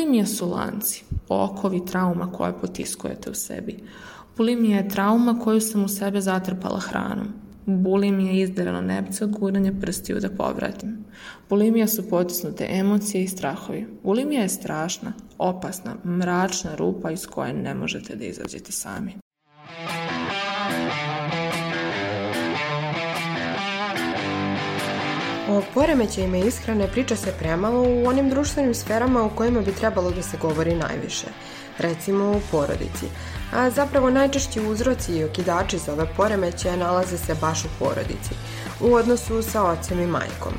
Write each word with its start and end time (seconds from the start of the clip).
Bulimija 0.00 0.26
su 0.26 0.50
lanci, 0.50 1.04
okovi 1.28 1.86
trauma 1.86 2.32
koje 2.32 2.60
potiskujete 2.60 3.30
u 3.30 3.34
sebi. 3.34 3.76
Bulimija 4.36 4.76
je 4.76 4.88
trauma 4.88 5.38
koju 5.44 5.60
sam 5.60 5.84
u 5.84 5.88
sebe 5.88 6.20
zatrpala 6.20 6.80
hranom. 6.80 7.28
Bulimija 7.66 8.32
je 8.32 8.42
izdarano 8.42 8.80
nepce 8.80 9.24
od 9.24 9.30
guranja 9.30 9.72
prstiju 9.80 10.20
da 10.20 10.30
povratim. 10.30 11.04
Bulimija 11.48 11.88
su 11.88 12.08
potisnute 12.08 12.68
emocije 12.70 13.24
i 13.24 13.28
strahovi. 13.28 13.86
Bulimija 14.02 14.42
je 14.42 14.48
strašna, 14.48 15.12
opasna, 15.38 15.94
mračna 16.04 16.74
rupa 16.74 17.10
iz 17.10 17.26
koje 17.26 17.52
ne 17.52 17.74
možete 17.74 18.16
da 18.16 18.24
izađete 18.24 18.72
sami. 18.72 19.12
O 25.50 25.62
poremećajima 25.74 26.36
ishrane 26.36 26.88
priča 26.88 27.16
se 27.16 27.32
premalo 27.38 27.82
u 27.82 28.06
onim 28.06 28.30
društvenim 28.30 28.74
sferama 28.74 29.22
u 29.22 29.30
kojima 29.30 29.60
bi 29.60 29.72
trebalo 29.72 30.10
da 30.10 30.22
se 30.22 30.36
govori 30.36 30.74
najviše, 30.74 31.26
recimo 31.78 32.30
u 32.30 32.40
porodici. 32.50 33.06
A 33.52 33.70
zapravo 33.70 34.10
najčešći 34.10 34.60
uzroci 34.60 35.12
i 35.12 35.24
okidači 35.24 35.78
za 35.78 35.92
ove 35.92 36.06
poremećaje 36.16 36.76
nalaze 36.76 37.18
se 37.18 37.34
baš 37.40 37.64
u 37.64 37.68
porodici, 37.78 38.34
u 38.80 38.94
odnosu 38.94 39.42
sa 39.42 39.62
ocem 39.62 40.00
i 40.00 40.06
majkom. 40.06 40.52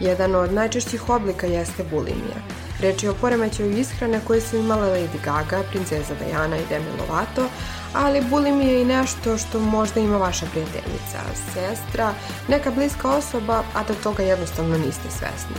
Jedan 0.00 0.34
od 0.34 0.52
najčešćih 0.52 1.08
oblika 1.10 1.46
jeste 1.46 1.84
bulimija. 1.90 2.40
Reč 2.80 3.02
je 3.02 3.10
o 3.10 3.14
poremećaju 3.14 3.78
ishrane 3.78 4.20
koje 4.26 4.40
su 4.40 4.56
imale 4.56 4.88
Lady 4.88 5.24
Gaga, 5.24 5.62
princeza 5.70 6.14
Diana 6.14 6.56
i 6.56 6.66
Demi 6.68 6.90
Lovato, 7.00 7.48
ali 7.94 8.24
bulimija 8.30 8.72
je 8.72 8.82
i 8.82 8.84
nešto 8.84 9.38
što 9.38 9.60
možda 9.60 10.00
ima 10.00 10.16
vaša 10.16 10.46
prijateljica, 10.46 11.20
sestra, 11.54 12.14
neka 12.48 12.70
bliska 12.70 13.10
osoba, 13.10 13.62
a 13.74 13.82
da 13.82 13.94
toga 13.94 14.22
jednostavno 14.22 14.78
niste 14.78 15.10
svesni. 15.10 15.56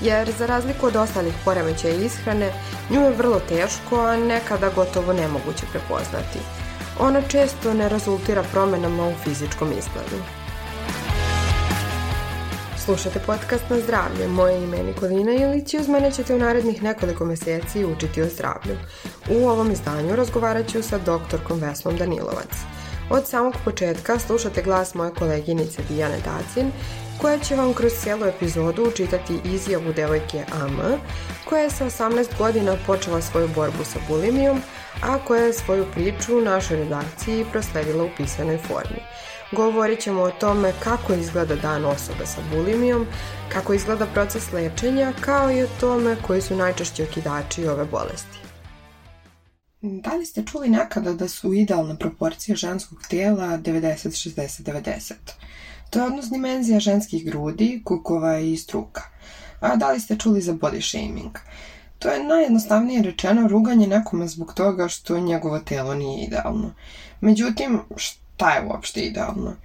Jer 0.00 0.32
za 0.38 0.46
razliku 0.46 0.86
od 0.86 0.96
ostalih 0.96 1.34
poremećaja 1.44 1.94
ishrane, 1.94 2.52
nju 2.90 3.00
je 3.00 3.10
vrlo 3.10 3.40
teško, 3.48 4.00
a 4.00 4.16
nekada 4.16 4.70
gotovo 4.70 5.12
nemoguće 5.12 5.66
prepoznati. 5.72 6.38
Ona 7.00 7.22
često 7.22 7.74
ne 7.74 7.88
rezultira 7.88 8.42
promenama 8.52 9.08
u 9.08 9.14
fizičkom 9.24 9.68
izgledu. 9.68 10.43
Slušate 12.84 13.20
podcast 13.26 13.64
na 13.70 13.80
zdravlje. 13.80 14.28
Moje 14.28 14.64
ime 14.64 14.76
je 14.76 14.84
Nikolina 14.84 15.32
Ilić 15.32 15.74
i 15.74 15.78
uz 15.78 15.88
mene 15.88 16.12
ćete 16.12 16.34
u 16.34 16.38
narednih 16.38 16.82
nekoliko 16.82 17.24
meseci 17.24 17.84
učiti 17.84 18.22
o 18.22 18.28
zdravlju. 18.28 18.76
U 19.30 19.48
ovom 19.48 19.70
izdanju 19.70 20.16
razgovarat 20.16 20.68
ću 20.68 20.82
sa 20.82 20.98
doktorkom 20.98 21.60
Veslom 21.60 21.96
Danilovac. 21.96 22.50
Od 23.10 23.26
samog 23.26 23.54
početka 23.64 24.18
slušate 24.18 24.62
glas 24.62 24.94
moje 24.94 25.10
koleginice 25.18 25.82
Dijane 25.88 26.18
Dacin, 26.24 26.70
koja 27.20 27.38
će 27.38 27.56
vam 27.56 27.74
kroz 27.74 27.92
cijelu 27.92 28.24
epizodu 28.24 28.82
učitati 28.82 29.38
izjavu 29.44 29.92
devojke 29.92 30.44
AM, 30.52 30.78
koja 31.44 31.62
je 31.62 31.70
sa 31.70 31.84
18 31.84 32.38
godina 32.38 32.76
počela 32.86 33.20
svoju 33.20 33.48
borbu 33.54 33.84
sa 33.84 33.98
bulimijom, 34.08 34.60
a 35.02 35.18
koja 35.18 35.44
je 35.44 35.52
svoju 35.52 35.86
priču 35.94 36.40
našoj 36.40 36.76
redakciji 36.76 37.46
prosledila 37.52 38.04
u 38.04 38.10
pisanoj 38.16 38.58
formi. 38.58 39.00
Govorit 39.52 40.00
ćemo 40.00 40.22
o 40.22 40.30
tome 40.30 40.72
kako 40.80 41.14
izgleda 41.14 41.56
dan 41.56 41.84
osobe 41.84 42.26
sa 42.26 42.40
bulimijom, 42.52 43.06
kako 43.48 43.74
izgleda 43.74 44.06
proces 44.06 44.52
lečenja, 44.52 45.12
kao 45.20 45.52
i 45.52 45.62
o 45.62 45.68
tome 45.80 46.16
koji 46.26 46.40
su 46.40 46.56
najčešći 46.56 47.02
okidači 47.02 47.66
ove 47.66 47.84
bolesti. 47.84 48.38
Da 49.80 50.14
li 50.14 50.26
ste 50.26 50.44
čuli 50.44 50.68
nekada 50.68 51.12
da 51.12 51.28
su 51.28 51.54
idealne 51.54 51.98
proporcije 51.98 52.56
ženskog 52.56 52.98
tela 53.08 53.58
90-60-90? 53.58 55.12
To 55.90 55.98
je 55.98 56.04
odnos 56.04 56.30
dimenzija 56.30 56.80
ženskih 56.80 57.24
grudi, 57.24 57.82
kukova 57.84 58.38
i 58.38 58.56
struka. 58.56 59.02
A 59.60 59.76
da 59.76 59.90
li 59.90 60.00
ste 60.00 60.16
čuli 60.16 60.40
za 60.40 60.52
body 60.52 60.90
shaming? 60.90 61.38
To 61.98 62.08
je 62.08 62.24
najjednostavnije 62.24 63.02
rečeno 63.02 63.48
ruganje 63.48 63.86
nekome 63.86 64.28
zbog 64.28 64.54
toga 64.54 64.88
što 64.88 65.20
njegovo 65.20 65.58
telo 65.58 65.94
nije 65.94 66.24
idealno. 66.26 66.74
Međutim, 67.20 67.80
šta 67.96 68.50
je 68.50 68.66
uopšte 68.66 69.00
idealno? 69.00 69.56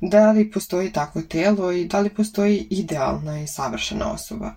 Da 0.00 0.30
li 0.30 0.50
postoji 0.50 0.92
takvo 0.92 1.22
telo 1.22 1.72
i 1.72 1.84
da 1.84 2.00
li 2.00 2.10
postoji 2.10 2.66
idealna 2.70 3.40
i 3.40 3.46
savršena 3.46 4.12
osoba? 4.12 4.52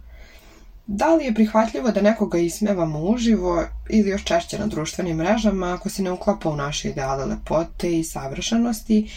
Da 0.88 1.16
li 1.16 1.26
je 1.26 1.34
prihvatljivo 1.34 1.92
da 1.92 2.02
nekoga 2.02 2.38
ismevamo 2.38 3.00
uživo 3.00 3.64
ili 3.90 4.10
još 4.10 4.24
češće 4.24 4.60
na 4.60 4.68
društvenim 4.68 5.18
mrežama 5.18 5.74
ako 5.74 5.90
se 5.90 6.04
ne 6.04 6.12
uklapa 6.12 6.50
u 6.50 6.56
naše 6.56 6.90
ideale 6.90 7.26
lepote 7.26 8.00
i 8.00 8.04
savršenosti 8.04 9.12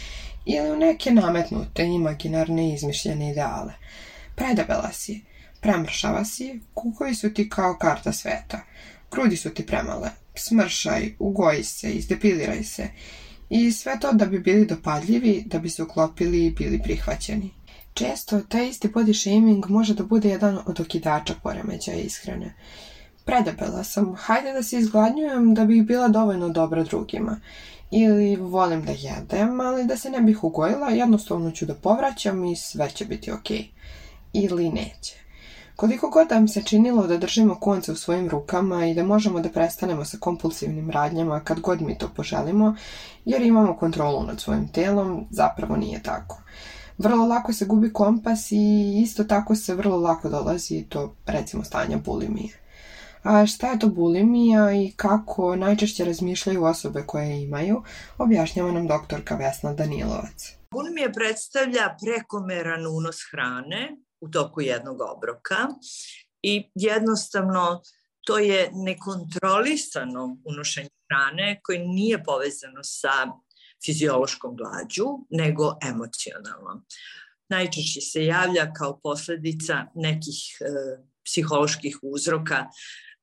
ili 0.45 0.71
u 0.71 0.75
neke 0.75 1.11
nametnute, 1.11 1.83
imaginarne 1.83 2.73
izmišljene 2.73 3.31
ideale? 3.31 3.73
Predebela 4.35 4.91
si, 4.93 5.21
premršava 5.61 6.25
si, 6.25 6.59
kukovi 6.73 7.15
su 7.15 7.33
ti 7.33 7.49
kao 7.49 7.77
karta 7.77 8.11
sveta, 8.11 8.59
grudi 9.11 9.37
su 9.37 9.49
ti 9.49 9.65
premale, 9.65 10.09
smršaj, 10.35 11.15
ugoji 11.19 11.63
se, 11.63 11.91
izdepiliraj 11.91 12.63
se 12.63 12.89
I 13.53 13.71
sve 13.71 13.99
to 13.99 14.13
da 14.13 14.25
bi 14.25 14.39
bili 14.39 14.65
dopadljivi, 14.65 15.43
da 15.45 15.59
bi 15.59 15.69
se 15.69 15.83
uklopili 15.83 16.45
i 16.45 16.51
bili 16.51 16.79
prihvaćeni. 16.83 17.49
Često 17.93 18.41
taj 18.41 18.67
isti 18.67 18.87
body 18.87 19.13
shaming 19.13 19.65
može 19.69 19.93
da 19.93 20.03
bude 20.03 20.29
jedan 20.29 20.59
od 20.65 20.79
okidača 20.79 21.33
poremećaja 21.43 21.97
ishrane. 21.97 22.53
Predebela 23.25 23.83
sam, 23.83 24.15
hajde 24.15 24.53
da 24.53 24.63
se 24.63 24.77
izgladnjujem 24.79 25.53
da 25.53 25.65
bih 25.65 25.83
bila 25.83 26.07
dovoljno 26.07 26.49
dobra 26.49 26.83
drugima. 26.83 27.39
Ili 27.91 28.35
volim 28.35 28.85
da 28.85 28.91
jedem, 28.91 29.59
ali 29.59 29.85
da 29.85 29.97
se 29.97 30.09
ne 30.09 30.21
bih 30.21 30.43
ugojila, 30.43 30.89
jednostavno 30.89 31.51
ću 31.51 31.65
da 31.65 31.73
povraćam 31.73 32.45
i 32.45 32.55
sve 32.55 32.89
će 32.89 33.05
biti 33.05 33.31
okej. 33.31 33.57
Okay. 33.57 33.67
Ili 34.33 34.69
neće. 34.69 35.21
Koliko 35.75 36.09
god 36.09 36.27
da 36.27 36.39
mi 36.39 36.47
se 36.47 36.63
činilo 36.63 37.07
da 37.07 37.17
držimo 37.17 37.55
konce 37.55 37.91
u 37.91 37.95
svojim 37.95 38.29
rukama 38.29 38.85
i 38.85 38.93
da 38.93 39.03
možemo 39.03 39.39
da 39.39 39.49
prestanemo 39.49 40.05
sa 40.05 40.17
kompulsivnim 40.17 40.91
radnjama 40.91 41.39
kad 41.39 41.59
god 41.59 41.81
mi 41.81 41.97
to 41.97 42.09
poželimo, 42.15 42.75
jer 43.25 43.41
imamo 43.41 43.77
kontrolu 43.77 44.23
nad 44.23 44.41
svojim 44.41 44.67
telom, 44.67 45.25
zapravo 45.29 45.75
nije 45.75 46.03
tako. 46.03 46.41
Vrlo 46.97 47.25
lako 47.25 47.53
se 47.53 47.65
gubi 47.65 47.93
kompas 47.93 48.51
i 48.51 48.93
isto 49.03 49.23
tako 49.23 49.55
se 49.55 49.75
vrlo 49.75 49.97
lako 49.97 50.29
dolazi 50.29 50.85
do, 50.91 51.09
recimo, 51.25 51.63
stanja 51.63 51.97
bulimije. 51.97 52.61
A 53.23 53.45
šta 53.45 53.71
je 53.71 53.79
to 53.79 53.87
bulimija 53.87 54.71
i 54.71 54.93
kako 54.95 55.55
najčešće 55.55 56.05
razmišljaju 56.05 56.63
osobe 56.63 57.03
koje 57.07 57.43
imaju, 57.43 57.83
objašnjava 58.17 58.71
nam 58.71 58.87
doktorka 58.87 59.35
Vesna 59.35 59.73
Danilovac. 59.73 60.53
Bulimija 60.71 61.11
predstavlja 61.11 61.95
prekomeran 62.01 62.87
unos 62.87 63.17
hrane 63.31 63.97
u 64.21 64.29
toku 64.29 64.61
jednog 64.61 65.01
obroka 65.01 65.67
i 66.41 66.71
jednostavno 66.75 67.81
to 68.25 68.37
je 68.37 68.69
nekontrolisano 68.73 70.37
unošenje 70.45 70.89
hrane 71.09 71.59
koje 71.63 71.79
nije 71.79 72.23
povezano 72.23 72.83
sa 72.83 73.27
fiziološkom 73.85 74.55
glađu, 74.55 75.05
nego 75.29 75.77
emocionalno. 75.89 76.85
Najčešće 77.49 78.01
se 78.01 78.25
javlja 78.25 78.73
kao 78.73 78.99
posledica 79.03 79.85
nekih 79.95 80.57
e, 80.61 80.65
psiholoških 81.25 81.99
uzroka, 82.01 82.67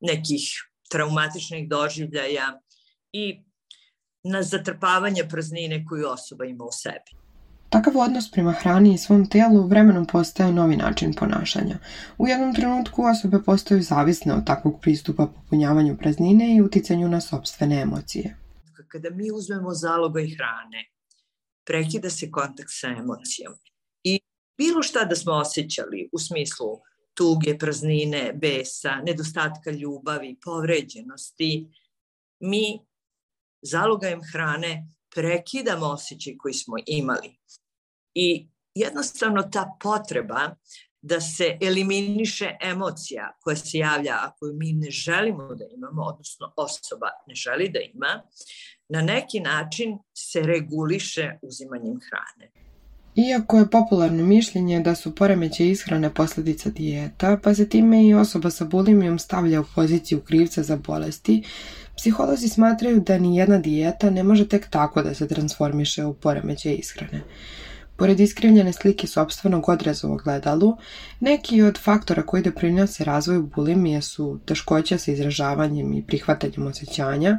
nekih 0.00 0.42
traumatičnih 0.90 1.68
doživljaja 1.68 2.60
i 3.12 3.44
na 4.24 4.42
zatrpavanje 4.42 5.24
praznine 5.28 5.84
koju 5.88 6.08
osoba 6.08 6.44
ima 6.44 6.64
u 6.64 6.72
sebi. 6.72 7.18
Takav 7.70 7.96
odnos 7.96 8.30
prema 8.30 8.52
hrani 8.52 8.94
i 8.94 8.98
svom 8.98 9.26
telu 9.30 9.66
vremenom 9.66 10.06
postaje 10.06 10.52
novi 10.52 10.76
način 10.76 11.14
ponašanja. 11.14 11.78
U 12.18 12.28
jednom 12.28 12.54
trenutku 12.54 13.02
osobe 13.04 13.42
postaju 13.46 13.82
zavisne 13.82 14.34
od 14.34 14.46
takvog 14.46 14.80
pristupa 14.80 15.26
popunjavanju 15.26 15.96
praznine 15.96 16.56
i 16.56 16.60
uticanju 16.62 17.08
na 17.08 17.20
sobstvene 17.20 17.80
emocije. 17.80 18.36
Kada 18.88 19.10
mi 19.10 19.30
uzmemo 19.32 19.74
zalogaj 19.74 20.26
hrane, 20.36 20.90
prekida 21.66 22.10
se 22.10 22.30
kontakt 22.30 22.70
sa 22.70 22.88
emocijom. 22.88 23.54
I 24.02 24.20
bilo 24.58 24.82
šta 24.82 25.04
da 25.04 25.16
smo 25.16 25.32
osjećali 25.32 26.08
u 26.12 26.18
smislu 26.18 26.80
tuge, 27.18 27.58
praznine, 27.58 28.32
besa, 28.34 29.00
nedostatka 29.06 29.70
ljubavi, 29.70 30.36
povređenosti, 30.44 31.66
mi 32.40 32.78
zalogajem 33.62 34.20
hrane 34.32 34.86
prekidamo 35.14 35.86
osjećaj 35.86 36.36
koji 36.36 36.54
smo 36.54 36.76
imali. 36.86 37.38
I 38.14 38.48
jednostavno 38.74 39.42
ta 39.42 39.76
potreba 39.80 40.54
da 41.02 41.20
se 41.20 41.58
eliminiše 41.62 42.56
emocija 42.60 43.32
koja 43.40 43.56
se 43.56 43.78
javlja, 43.78 44.14
a 44.14 44.32
koju 44.38 44.54
mi 44.54 44.72
ne 44.72 44.90
želimo 44.90 45.54
da 45.54 45.64
imamo, 45.76 46.02
odnosno 46.02 46.52
osoba 46.56 47.06
ne 47.26 47.34
želi 47.34 47.68
da 47.68 47.78
ima, 47.94 48.22
na 48.88 49.02
neki 49.02 49.40
način 49.40 49.98
se 50.16 50.40
reguliše 50.40 51.38
uzimanjem 51.42 52.00
hrane. 52.08 52.67
Iako 53.18 53.58
je 53.58 53.70
popularno 53.70 54.24
mišljenje 54.24 54.80
da 54.80 54.94
su 54.94 55.14
poremeće 55.14 55.68
ishrane 55.68 56.14
posledica 56.14 56.70
dijeta, 56.70 57.38
pa 57.42 57.54
se 57.54 57.68
time 57.68 58.06
i 58.06 58.14
osoba 58.14 58.50
sa 58.50 58.64
bulimijom 58.64 59.18
stavlja 59.18 59.60
u 59.60 59.64
poziciju 59.74 60.20
krivca 60.20 60.62
za 60.62 60.76
bolesti, 60.76 61.42
psiholozi 61.96 62.48
smatraju 62.48 63.00
da 63.00 63.18
ni 63.18 63.36
jedna 63.36 63.58
dijeta 63.58 64.10
ne 64.10 64.22
može 64.22 64.48
tek 64.48 64.66
tako 64.70 65.02
da 65.02 65.14
se 65.14 65.28
transformiše 65.28 66.04
u 66.04 66.14
poremeće 66.14 66.74
ishrane. 66.74 67.22
Pored 67.98 68.20
iskrivljene 68.20 68.72
slike 68.72 69.06
sobstvenog 69.06 69.68
odraza 69.68 70.08
u 70.08 70.12
ogledalu, 70.12 70.76
neki 71.20 71.62
od 71.62 71.78
faktora 71.78 72.22
koji 72.22 72.42
doprinose 72.42 73.04
razvoju 73.04 73.50
bulimije 73.56 74.02
su 74.02 74.38
teškoća 74.44 74.98
sa 74.98 75.12
izražavanjem 75.12 75.92
i 75.92 76.02
prihvatanjem 76.02 76.66
osjećanja, 76.66 77.38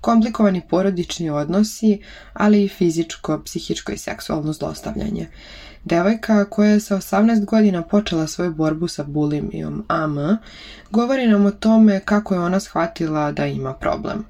komplikovani 0.00 0.62
porodični 0.68 1.30
odnosi, 1.30 1.98
ali 2.32 2.64
i 2.64 2.68
fizičko, 2.68 3.42
psihičko 3.44 3.92
i 3.92 3.98
seksualno 3.98 4.52
zlostavljanje. 4.52 5.28
Devojka 5.84 6.44
koja 6.44 6.70
je 6.70 6.80
sa 6.80 6.96
18 6.96 7.44
godina 7.44 7.82
počela 7.82 8.26
svoju 8.26 8.54
borbu 8.54 8.88
sa 8.88 9.04
bulimijom 9.04 9.84
AM 9.88 10.16
govori 10.90 11.26
nam 11.26 11.46
o 11.46 11.50
tome 11.50 12.00
kako 12.00 12.34
je 12.34 12.40
ona 12.40 12.60
shvatila 12.60 13.32
da 13.32 13.46
ima 13.46 13.74
problem. 13.74 14.24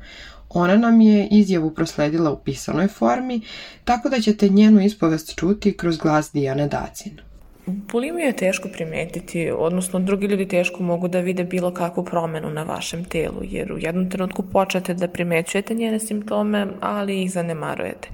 Ona 0.59 0.77
nam 0.77 1.01
je 1.01 1.29
izjavu 1.31 1.71
prosledila 1.71 2.31
u 2.31 2.39
pisanoj 2.39 2.89
formi, 2.89 3.41
tako 3.85 4.09
da 4.09 4.21
ćete 4.21 4.49
njenu 4.49 4.81
ispovest 4.81 5.35
čuti 5.39 5.77
kroz 5.77 5.97
glas 5.97 6.33
Dijane 6.33 6.69
Dacin. 6.69 7.13
Bulimiju 7.67 8.27
je 8.27 8.37
teško 8.37 8.69
primetiti, 8.69 9.51
odnosno 9.57 10.01
drugi 10.01 10.27
ljudi 10.27 10.49
teško 10.49 10.83
mogu 10.83 11.09
da 11.09 11.21
vide 11.21 11.45
bilo 11.45 11.75
kakvu 11.75 12.05
promenu 12.05 12.51
na 12.51 12.63
vašem 12.63 13.05
telu, 13.05 13.41
jer 13.43 13.73
u 13.73 13.79
jednom 13.79 14.11
trenutku 14.11 14.43
počnete 14.43 14.95
da 14.95 15.09
primećujete 15.09 15.75
njene 15.75 16.01
simptome, 16.01 16.67
ali 16.81 17.23
ih 17.23 17.33
zanemarujete 17.33 18.09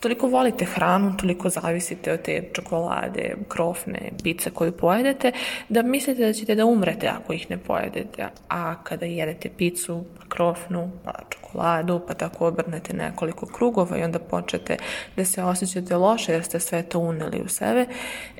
toliko 0.00 0.26
volite 0.28 0.64
hranu, 0.64 1.16
toliko 1.16 1.48
zavisite 1.48 2.12
od 2.12 2.22
te 2.22 2.42
čokolade, 2.52 3.36
krofne, 3.48 4.10
pice 4.22 4.50
koju 4.50 4.72
pojedete, 4.72 5.32
da 5.68 5.82
mislite 5.82 6.26
da 6.26 6.32
ćete 6.32 6.54
da 6.54 6.66
umrete 6.66 7.08
ako 7.08 7.32
ih 7.32 7.50
ne 7.50 7.58
pojedete. 7.58 8.28
A 8.48 8.82
kada 8.82 9.06
jedete 9.06 9.48
picu, 9.48 10.04
pa 10.18 10.28
krofnu, 10.28 10.90
pa 11.04 11.12
čokoladu, 11.30 12.00
pa 12.06 12.14
tako 12.14 12.46
obrnete 12.46 12.92
nekoliko 12.96 13.46
krugova 13.46 13.98
i 13.98 14.02
onda 14.02 14.18
počete 14.18 14.76
da 15.16 15.24
se 15.24 15.42
osjećate 15.42 15.96
loše 15.96 16.32
jer 16.32 16.44
ste 16.44 16.60
sve 16.60 16.82
to 16.82 16.98
uneli 16.98 17.42
u 17.44 17.48
sebe, 17.48 17.86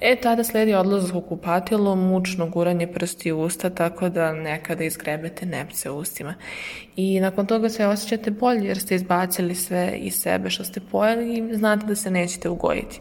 e 0.01 0.17
tada 0.17 0.45
sledi 0.45 0.75
odlazak 0.75 1.15
u 1.15 1.21
kupatilo, 1.21 1.97
mučno 1.97 2.47
guranje 2.47 2.87
prsti 2.87 3.33
u 3.33 3.41
usta, 3.41 3.71
tako 3.71 4.09
da 4.09 4.33
nekada 4.33 4.85
izgrebete 4.85 5.47
nepce 5.47 5.91
ustima. 5.91 6.35
I 6.97 7.21
nakon 7.21 7.47
toga 7.47 7.69
se 7.69 7.87
osjećate 7.87 8.31
bolje 8.31 8.67
jer 8.67 8.79
ste 8.79 8.95
izbacili 8.95 9.55
sve 9.55 9.93
iz 9.97 10.15
sebe 10.15 10.51
što 10.51 10.65
ste 10.65 10.81
pojeli 10.81 11.37
i 11.37 11.41
znate 11.57 11.87
da 11.87 11.95
se 11.95 12.11
nećete 12.11 12.49
ugojiti. 12.49 13.01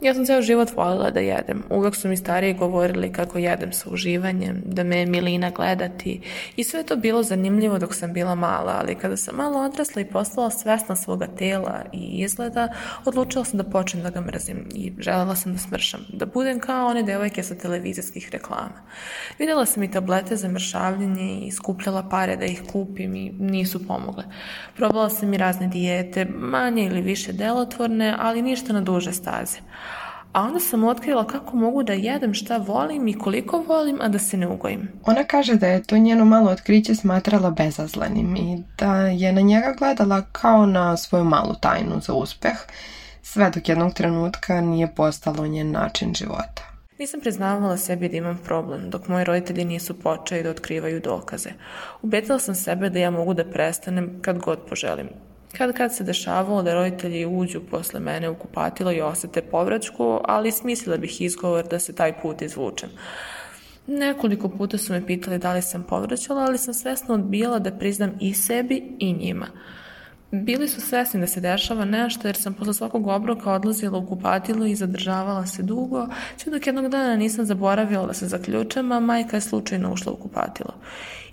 Ja 0.00 0.14
sam 0.14 0.24
ceo 0.26 0.42
život 0.42 0.76
volila 0.76 1.10
da 1.10 1.20
jedem. 1.20 1.62
Uvek 1.70 1.96
su 1.96 2.08
mi 2.08 2.16
stariji 2.16 2.54
govorili 2.54 3.12
kako 3.12 3.38
jedem 3.38 3.72
sa 3.72 3.90
uživanjem, 3.90 4.62
da 4.64 4.84
me 4.84 4.98
je 4.98 5.06
milina 5.06 5.50
gledati 5.50 6.20
i 6.56 6.64
sve 6.64 6.82
to 6.82 6.96
bilo 6.96 7.22
zanimljivo 7.22 7.78
dok 7.78 7.94
sam 7.94 8.12
bila 8.12 8.34
mala, 8.34 8.76
ali 8.80 8.94
kada 8.94 9.16
sam 9.16 9.36
malo 9.36 9.60
odrasla 9.60 10.02
i 10.02 10.04
postala 10.04 10.50
svesna 10.50 10.96
svoga 10.96 11.26
tela 11.26 11.84
i 11.92 11.98
izgleda, 11.98 12.68
odlučila 13.04 13.44
sam 13.44 13.58
da 13.58 13.64
počnem 13.64 14.02
da 14.02 14.10
ga 14.10 14.20
mrzim 14.20 14.68
i 14.74 14.92
želela 14.98 15.36
sam 15.36 15.52
da 15.52 15.58
smršam, 15.58 16.06
da 16.12 16.26
budem 16.26 16.60
kao 16.60 16.86
one 16.86 17.02
devojke 17.02 17.42
sa 17.42 17.54
televizijskih 17.54 18.28
reklama. 18.32 18.82
Videla 19.38 19.66
sam 19.66 19.82
i 19.82 19.90
tablete 19.90 20.36
za 20.36 20.48
mršavljenje 20.48 21.40
i 21.46 21.50
skupljala 21.50 22.08
pare 22.08 22.36
da 22.36 22.44
ih 22.44 22.62
kupim 22.72 23.14
i 23.14 23.32
nisu 23.38 23.86
pomogle. 23.86 24.24
Probala 24.76 25.10
sam 25.10 25.34
i 25.34 25.38
razne 25.38 25.66
dijete, 25.66 26.24
manje 26.24 26.84
ili 26.84 27.00
više 27.00 27.32
delotvorne, 27.32 28.16
ali 28.18 28.42
ništa 28.42 28.72
na 28.72 28.80
duže 28.80 29.12
staze. 29.12 29.58
A 30.32 30.42
onda 30.42 30.60
sam 30.60 30.84
otkrila 30.84 31.26
kako 31.26 31.56
mogu 31.56 31.82
da 31.82 31.92
jedem 31.92 32.34
šta 32.34 32.56
volim 32.56 33.08
i 33.08 33.18
koliko 33.18 33.64
volim, 33.68 33.98
a 34.00 34.08
da 34.08 34.18
se 34.18 34.36
ne 34.36 34.48
ugojim. 34.48 34.88
Ona 35.06 35.24
kaže 35.24 35.54
da 35.54 35.66
je 35.66 35.82
to 35.82 35.98
njeno 35.98 36.24
malo 36.24 36.50
otkriće 36.50 36.94
smatrala 36.94 37.50
bezazlenim 37.50 38.36
i 38.36 38.62
da 38.78 38.96
je 38.96 39.32
na 39.32 39.40
njega 39.40 39.74
gledala 39.78 40.22
kao 40.32 40.66
na 40.66 40.96
svoju 40.96 41.24
malu 41.24 41.54
tajnu 41.60 42.00
za 42.00 42.12
uspeh, 42.14 42.56
sve 43.22 43.50
dok 43.50 43.68
jednog 43.68 43.94
trenutka 43.94 44.60
nije 44.60 44.94
postalo 44.94 45.46
njen 45.46 45.70
način 45.70 46.14
života. 46.14 46.62
Nisam 46.98 47.20
priznavala 47.20 47.76
sebi 47.76 48.08
da 48.08 48.16
imam 48.16 48.38
problem, 48.44 48.90
dok 48.90 49.08
moji 49.08 49.24
roditelji 49.24 49.64
nisu 49.64 50.00
počeli 50.00 50.42
da 50.42 50.50
otkrivaju 50.50 51.00
dokaze. 51.00 51.50
Ubedila 52.02 52.38
sam 52.38 52.54
sebe 52.54 52.90
da 52.90 52.98
ja 52.98 53.10
mogu 53.10 53.34
da 53.34 53.44
prestanem 53.44 54.18
kad 54.22 54.38
god 54.38 54.58
poželim. 54.68 55.08
Kad 55.58 55.72
kad 55.76 55.94
se 55.94 56.04
dešavalo 56.04 56.62
da 56.62 56.74
roditelji 56.74 57.26
uđu 57.26 57.60
posle 57.70 58.00
mene 58.00 58.28
u 58.28 58.34
kupatilo 58.34 58.92
i 58.92 59.00
osete 59.00 59.42
povraćku, 59.42 60.20
ali 60.24 60.52
smislila 60.52 60.96
bih 60.96 61.20
izgovor 61.20 61.68
da 61.68 61.78
se 61.78 61.94
taj 61.94 62.20
put 62.20 62.42
izvučem. 62.42 62.90
Nekoliko 63.86 64.48
puta 64.48 64.78
su 64.78 64.92
me 64.92 65.06
pitali 65.06 65.38
da 65.38 65.52
li 65.52 65.62
sam 65.62 65.82
povraćala, 65.82 66.42
ali 66.42 66.58
sam 66.58 66.74
svesno 66.74 67.14
odbijala 67.14 67.58
da 67.58 67.70
priznam 67.70 68.12
i 68.20 68.34
sebi 68.34 68.82
i 68.98 69.12
njima. 69.12 69.46
Bili 70.32 70.68
su 70.68 70.80
svesni 70.80 71.20
da 71.20 71.26
se 71.26 71.40
dešava 71.40 71.84
nešto 71.84 72.28
jer 72.28 72.36
sam 72.36 72.54
posle 72.54 72.74
svakog 72.74 73.06
obroka 73.06 73.52
odlazila 73.52 73.98
u 73.98 74.06
kupatilo 74.06 74.66
i 74.66 74.74
zadržavala 74.74 75.46
se 75.46 75.62
dugo, 75.62 76.08
sve 76.36 76.52
dok 76.52 76.66
jednog 76.66 76.88
dana 76.88 77.16
nisam 77.16 77.46
zaboravila 77.46 78.06
da 78.06 78.14
se 78.14 78.28
zaključam, 78.28 78.92
a 78.92 79.00
majka 79.00 79.36
je 79.36 79.40
slučajno 79.40 79.92
ušla 79.92 80.12
u 80.12 80.16
kupatilo. 80.16 80.74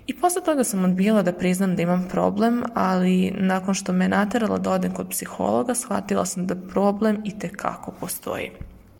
I 0.08 0.14
posle 0.14 0.42
toga 0.42 0.64
sam 0.64 0.84
odbila 0.84 1.22
da 1.22 1.32
priznam 1.32 1.76
da 1.76 1.82
imam 1.82 2.08
problem, 2.10 2.62
ali 2.74 3.30
nakon 3.30 3.74
što 3.74 3.92
me 3.92 4.08
naterala 4.08 4.58
da 4.58 4.70
odem 4.70 4.94
kod 4.94 5.08
psihologa, 5.10 5.74
shvatila 5.74 6.26
sam 6.26 6.46
da 6.46 6.54
problem 6.54 7.22
i 7.24 7.38
tekako 7.38 7.92
postoji. 8.00 8.50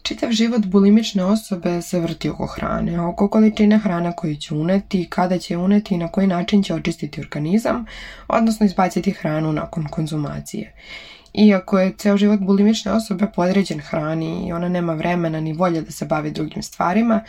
Čitav 0.02 0.32
život 0.32 0.66
bulimične 0.66 1.24
osobe 1.24 1.82
se 1.82 2.00
vrti 2.00 2.28
oko 2.28 2.46
hrane, 2.46 3.00
oko 3.00 3.28
količine 3.28 3.78
hrana 3.78 4.12
koju 4.12 4.36
će 4.36 4.54
uneti, 4.54 5.06
kada 5.10 5.38
će 5.38 5.56
uneti 5.56 5.94
i 5.94 5.98
na 5.98 6.08
koji 6.08 6.26
način 6.26 6.62
će 6.62 6.74
očistiti 6.74 7.20
organizam, 7.20 7.86
odnosno 8.28 8.66
izbaciti 8.66 9.10
hranu 9.10 9.52
nakon 9.52 9.86
konzumacije. 9.90 10.74
Iako 11.38 11.78
je 11.78 11.92
ceo 11.98 12.16
život 12.16 12.40
bulimične 12.40 12.92
osobe 12.92 13.26
podređen 13.34 13.80
hrani 13.80 14.48
i 14.48 14.52
ona 14.52 14.68
nema 14.68 14.94
vremena 14.94 15.40
ni 15.40 15.52
volje 15.52 15.82
da 15.82 15.90
se 15.90 16.04
bavi 16.04 16.30
drugim 16.30 16.62
stvarima, 16.62 17.20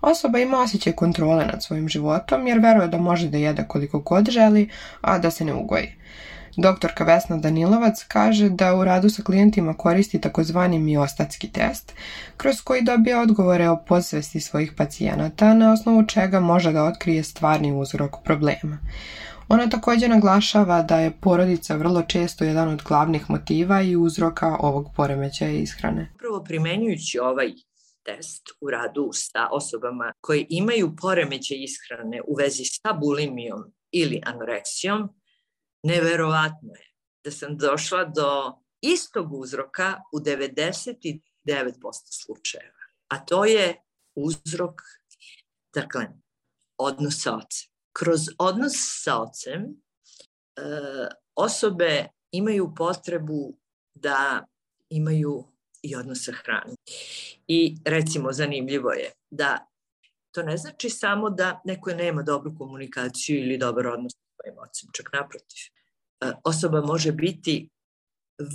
osoba 0.00 0.38
ima 0.38 0.58
osjećaj 0.58 0.92
kontrole 0.92 1.46
nad 1.46 1.64
svojim 1.64 1.88
životom 1.88 2.46
jer 2.46 2.58
veruje 2.58 2.88
da 2.88 2.98
može 2.98 3.28
da 3.28 3.38
jede 3.38 3.64
koliko 3.68 3.98
god 3.98 4.30
želi, 4.30 4.68
a 5.00 5.18
da 5.18 5.30
se 5.30 5.44
ne 5.44 5.54
ugoji. 5.54 5.92
Doktorka 6.56 7.04
Vesna 7.04 7.36
Danilovac 7.36 8.04
kaže 8.08 8.48
da 8.48 8.74
u 8.74 8.84
radu 8.84 9.10
sa 9.10 9.22
klijentima 9.22 9.74
koristi 9.74 10.20
takozvani 10.20 10.78
miostatski 10.78 11.48
test, 11.48 11.92
kroz 12.36 12.60
koji 12.60 12.82
dobija 12.82 13.20
odgovore 13.20 13.68
o 13.68 13.76
podsvesti 13.76 14.40
svojih 14.40 14.72
pacijenata, 14.72 15.54
na 15.54 15.72
osnovu 15.72 16.06
čega 16.06 16.40
može 16.40 16.72
da 16.72 16.84
otkrije 16.84 17.22
stvarni 17.22 17.72
uzrok 17.72 18.16
problema. 18.24 18.78
Ona 19.48 19.68
takođe 19.68 20.08
naglašava 20.08 20.82
da 20.82 20.96
je 20.98 21.18
porodica 21.20 21.76
vrlo 21.76 22.02
često 22.02 22.44
jedan 22.44 22.68
od 22.68 22.82
glavnih 22.82 23.30
motiva 23.30 23.82
i 23.82 23.96
uzroka 23.96 24.56
ovog 24.60 24.86
poremećaja 24.96 25.50
ishrane. 25.50 26.12
Prvo 26.18 26.44
primenjujući 26.44 27.18
ovaj 27.18 27.52
test 28.02 28.42
u 28.60 28.70
radu 28.70 29.10
sa 29.12 29.48
osobama 29.52 30.12
koje 30.20 30.46
imaju 30.48 30.96
poremećaj 31.00 31.58
ishrane 31.60 32.20
u 32.26 32.34
vezi 32.34 32.64
sa 32.64 32.92
bulimijom 32.92 33.64
ili 33.90 34.22
anoreksijom, 34.26 35.08
neverovatno 35.82 36.72
je 36.74 36.86
da 37.24 37.30
sam 37.30 37.56
došla 37.56 38.04
do 38.04 38.58
istog 38.80 39.32
uzroka 39.32 40.00
u 40.12 40.18
99% 40.18 41.20
slučajeva. 42.24 42.82
A 43.08 43.24
to 43.24 43.44
je 43.44 43.76
uzrok, 44.14 44.80
dakle, 45.74 46.06
odnos 46.78 47.22
sa 47.22 47.36
ocem. 47.36 47.75
Kroz 47.96 48.20
odnos 48.38 48.74
sa 48.76 49.20
ocem 49.22 49.62
e, 49.62 50.62
osobe 51.34 52.08
imaju 52.30 52.74
potrebu 52.76 53.56
da 53.94 54.46
imaju 54.90 55.44
i 55.82 55.96
odnos 55.96 56.24
sa 56.24 56.32
hranom. 56.32 56.76
I 57.46 57.76
recimo 57.84 58.32
zanimljivo 58.32 58.90
je 58.90 59.12
da 59.30 59.66
to 60.34 60.42
ne 60.42 60.56
znači 60.56 60.90
samo 60.90 61.30
da 61.30 61.60
neko 61.64 61.90
nema 61.90 62.22
dobru 62.22 62.54
komunikaciju 62.58 63.38
ili 63.38 63.58
dobar 63.58 63.86
odnos 63.86 64.12
sa 64.12 64.20
svojim 64.34 64.58
ocem, 64.58 64.90
čak 64.92 65.10
naprotiv. 65.12 65.62
E, 66.20 66.32
osoba 66.44 66.80
može 66.80 67.12
biti 67.12 67.68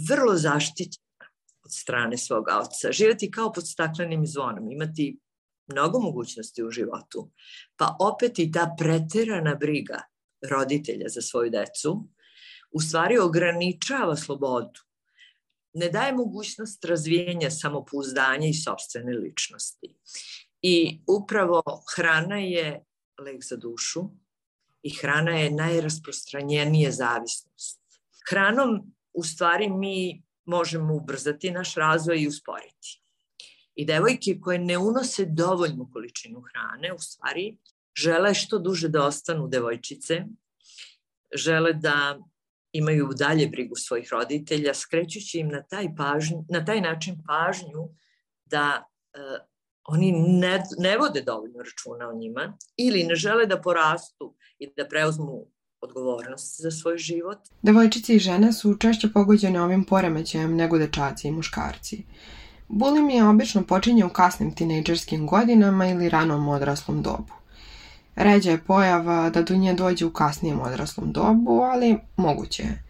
vrlo 0.09 0.35
zaštićena 0.35 1.27
od 1.63 1.71
strane 1.73 2.17
svog 2.17 2.45
oca, 2.47 2.91
živjeti 2.91 3.31
kao 3.31 3.53
pod 3.53 3.67
staklenim 3.67 4.27
zvonom, 4.27 4.71
imati 4.71 5.17
mnogo 5.71 5.99
mogućnosti 5.99 6.63
u 6.63 6.71
životu, 6.71 7.31
pa 7.77 7.95
opet 7.99 8.39
i 8.39 8.51
ta 8.51 8.75
preterana 8.77 9.55
briga 9.55 10.01
roditelja 10.49 11.09
za 11.09 11.21
svoju 11.21 11.49
decu 11.49 12.07
u 12.71 12.81
stvari 12.81 13.17
ograničava 13.17 14.15
slobodu. 14.15 14.79
Ne 15.73 15.89
daje 15.89 16.13
mogućnost 16.13 16.85
razvijenja 16.85 17.51
samopouzdanja 17.51 18.47
i 18.47 18.53
sobstvene 18.53 19.13
ličnosti. 19.13 19.95
I 20.61 21.01
upravo 21.07 21.83
hrana 21.95 22.37
je 22.37 22.85
lek 23.19 23.43
za 23.43 23.55
dušu 23.55 24.09
i 24.83 24.89
hrana 24.89 25.31
je 25.31 25.51
najrasprostranjenije 25.51 26.91
zavisnost. 26.91 27.81
Hranom 28.29 28.93
u 29.13 29.23
stvari 29.23 29.69
mi 29.69 30.23
možemo 30.45 30.95
ubrzati 30.95 31.51
naš 31.51 31.75
razvoj 31.75 32.21
i 32.21 32.27
usporiti. 32.27 33.00
I 33.81 33.85
devojke 33.85 34.37
koje 34.41 34.59
ne 34.59 34.77
unose 34.77 35.25
dovoljnu 35.25 35.89
količinu 35.93 36.41
hrane, 36.41 36.93
u 36.93 36.99
stvari, 36.99 37.57
žele 37.95 38.33
što 38.33 38.59
duže 38.59 38.89
da 38.89 39.05
ostanu 39.05 39.47
devojčice, 39.47 40.19
žele 41.35 41.73
da 41.73 42.19
imaju 42.71 43.09
dalje 43.17 43.47
brigu 43.47 43.75
svojih 43.75 44.09
roditelja, 44.11 44.73
skrećući 44.73 45.39
im 45.39 45.49
na 45.49 45.63
taj, 45.63 45.87
pažnju, 45.97 46.45
na 46.49 46.65
taj 46.65 46.81
način 46.81 47.17
pažnju 47.27 47.89
da 48.45 48.83
uh, 48.83 49.47
oni 49.83 50.11
ne, 50.11 50.63
ne 50.77 50.97
vode 50.97 51.21
dovoljno 51.21 51.63
računa 51.63 52.09
o 52.09 52.17
njima 52.19 52.57
ili 52.77 53.03
ne 53.03 53.15
žele 53.15 53.45
da 53.45 53.61
porastu 53.61 54.35
i 54.59 54.69
da 54.77 54.87
preuzmu 54.87 55.47
odgovornost 55.81 56.61
za 56.61 56.71
svoj 56.71 56.97
život. 56.97 57.39
Devojčice 57.61 58.15
i 58.15 58.19
žene 58.19 58.53
su 58.53 58.77
češće 58.77 59.09
pogođene 59.13 59.61
ovim 59.61 59.85
poremećajem 59.85 60.55
nego 60.55 60.77
dečaci 60.77 61.27
i 61.27 61.31
muškarci. 61.31 62.03
Bulimija 62.73 63.29
obično 63.29 63.63
počinje 63.63 64.05
u 64.05 64.09
kasnim 64.09 64.55
tinejdžerskim 64.55 65.27
godinama 65.27 65.87
ili 65.87 66.09
ranom 66.09 66.47
odraslom 66.47 67.01
dobu. 67.01 67.33
Ređa 68.15 68.51
je 68.51 68.63
pojava 68.63 69.29
da 69.29 69.41
do 69.41 69.55
nje 69.55 69.73
dođe 69.73 70.05
u 70.05 70.13
kasnijem 70.13 70.61
odraslom 70.61 71.11
dobu, 71.11 71.61
ali 71.61 71.97
moguće 72.17 72.63
je. 72.63 72.83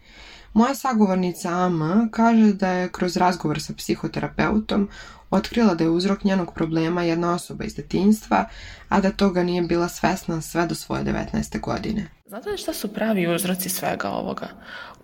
Moja 0.52 0.74
sagovornica 0.74 1.48
AM 1.48 2.08
kaže 2.10 2.52
da 2.52 2.68
je 2.68 2.92
kroz 2.92 3.16
razgovor 3.16 3.62
sa 3.62 3.72
psihoterapeutom 3.72 4.88
otkrila 5.30 5.74
da 5.74 5.84
je 5.84 5.90
uzrok 5.90 6.24
njenog 6.24 6.54
problema 6.54 7.02
jedna 7.02 7.34
osoba 7.34 7.64
iz 7.64 7.74
detinjstva, 7.74 8.48
a 8.88 9.00
da 9.00 9.10
toga 9.10 9.42
nije 9.42 9.62
bila 9.62 9.88
svesna 9.88 10.40
sve 10.40 10.66
do 10.66 10.74
svoje 10.74 11.04
19. 11.04 11.60
godine. 11.60 12.08
Znate 12.32 12.50
li 12.50 12.58
šta 12.58 12.72
su 12.72 12.88
pravi 12.94 13.34
uzroci 13.34 13.68
svega 13.68 14.10
ovoga? 14.10 14.46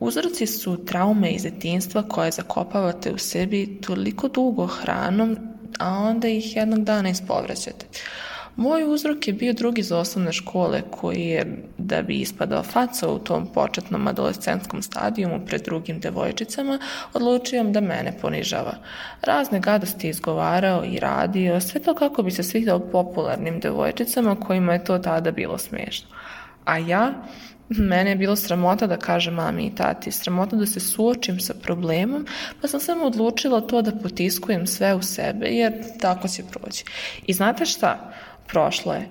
Uzroci 0.01 0.47
su 0.47 0.85
traume 0.85 1.31
iz 1.31 1.43
detinjstva 1.43 2.03
koje 2.03 2.31
zakopavate 2.31 3.13
u 3.13 3.19
sebi 3.19 3.81
toliko 3.81 4.29
dugo 4.29 4.67
hranom, 4.67 5.37
a 5.79 5.99
onda 5.99 6.29
ih 6.29 6.57
jednog 6.57 6.85
dana 6.85 7.11
ispovraćate. 7.11 7.87
Moj 8.57 8.85
uzrok 8.85 9.29
je 9.29 9.33
bio 9.35 9.53
drugi 9.53 9.83
za 9.83 9.99
osnovne 9.99 10.33
škole 10.33 10.83
koji 10.91 11.21
je, 11.21 11.63
da 11.79 12.03
bi 12.03 12.21
ispadao 12.21 12.63
faca 12.63 13.09
u 13.09 13.19
tom 13.19 13.47
početnom 13.47 14.07
adolescentskom 14.07 14.83
stadijumu 14.83 15.47
pred 15.47 15.63
drugim 15.63 16.01
devojčicama, 16.01 16.79
odlučio 17.15 17.65
da 17.65 17.81
mene 17.81 18.19
ponižava. 18.21 18.75
Razne 19.23 19.61
gadosti 19.61 20.09
izgovarao 20.09 20.85
i 20.85 20.99
radio, 20.99 21.61
sve 21.61 21.81
to 21.81 21.95
kako 21.95 22.23
bi 22.23 22.31
se 22.31 22.43
svidao 22.43 22.81
popularnim 22.81 23.61
devojčicama 23.61 24.41
kojima 24.41 24.73
je 24.73 24.85
to 24.85 24.99
tada 24.99 25.31
bilo 25.31 25.59
smešno. 25.59 26.18
A 26.69 26.79
ja, 26.79 27.13
Mene 27.69 28.11
je 28.11 28.17
bilo 28.17 28.37
sramota 28.37 28.87
da 28.87 28.97
kažem 28.97 29.35
mami 29.35 29.67
i 29.67 29.75
tati, 29.75 30.11
sramota 30.11 30.57
da 30.57 30.67
se 30.67 30.81
suočim 30.81 31.41
sa 31.41 31.55
problemom, 31.55 32.27
pa 32.61 32.69
sam 32.69 32.81
samo 32.81 33.05
odlučila 33.05 33.61
to 33.61 33.83
da 33.83 33.93
potiskujem 33.93 34.67
sve 34.67 34.95
u 34.95 35.03
sebe, 35.03 35.47
jer 35.47 35.73
tako 36.01 36.29
će 36.29 36.43
proći. 36.51 36.85
I 37.27 37.33
znate 37.33 37.67
šta? 37.67 38.13
prošlo 38.47 38.95
je. 38.95 39.09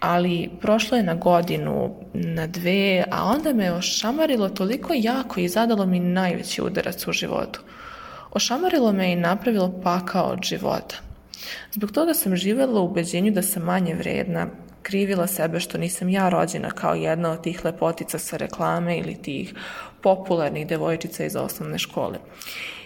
Ali 0.00 0.50
prošlo 0.60 0.96
je 0.96 1.02
na 1.02 1.14
godinu, 1.14 1.94
na 2.14 2.46
dve, 2.46 3.04
a 3.10 3.24
onda 3.24 3.52
me 3.52 3.72
ošamarilo 3.72 4.48
toliko 4.48 4.92
jako 4.96 5.40
i 5.40 5.48
zadalo 5.48 5.86
mi 5.86 6.00
najveći 6.00 6.62
udarac 6.62 7.06
u 7.06 7.12
životu. 7.12 7.60
Ošamarilo 8.32 8.92
me 8.92 9.12
i 9.12 9.16
napravilo 9.16 9.80
pakao 9.82 10.24
od 10.24 10.38
života. 10.42 10.96
Zbog 11.72 11.92
toga 11.92 12.14
sam 12.14 12.36
živela 12.36 12.80
u 12.80 12.84
ubeđenju 12.84 13.32
da 13.32 13.42
sam 13.42 13.62
manje 13.62 13.94
vredna, 13.94 14.46
krivila 14.82 15.26
sebe 15.26 15.60
što 15.60 15.78
nisam 15.78 16.08
ja 16.08 16.28
rođena 16.28 16.70
kao 16.70 16.94
jedna 16.94 17.30
od 17.30 17.42
tih 17.42 17.64
lepotica 17.64 18.18
sa 18.18 18.36
reklame 18.36 18.98
ili 18.98 19.22
tih 19.22 19.54
popularnih 20.02 20.66
devojčica 20.66 21.24
iz 21.24 21.36
osnovne 21.36 21.78
škole. 21.78 22.18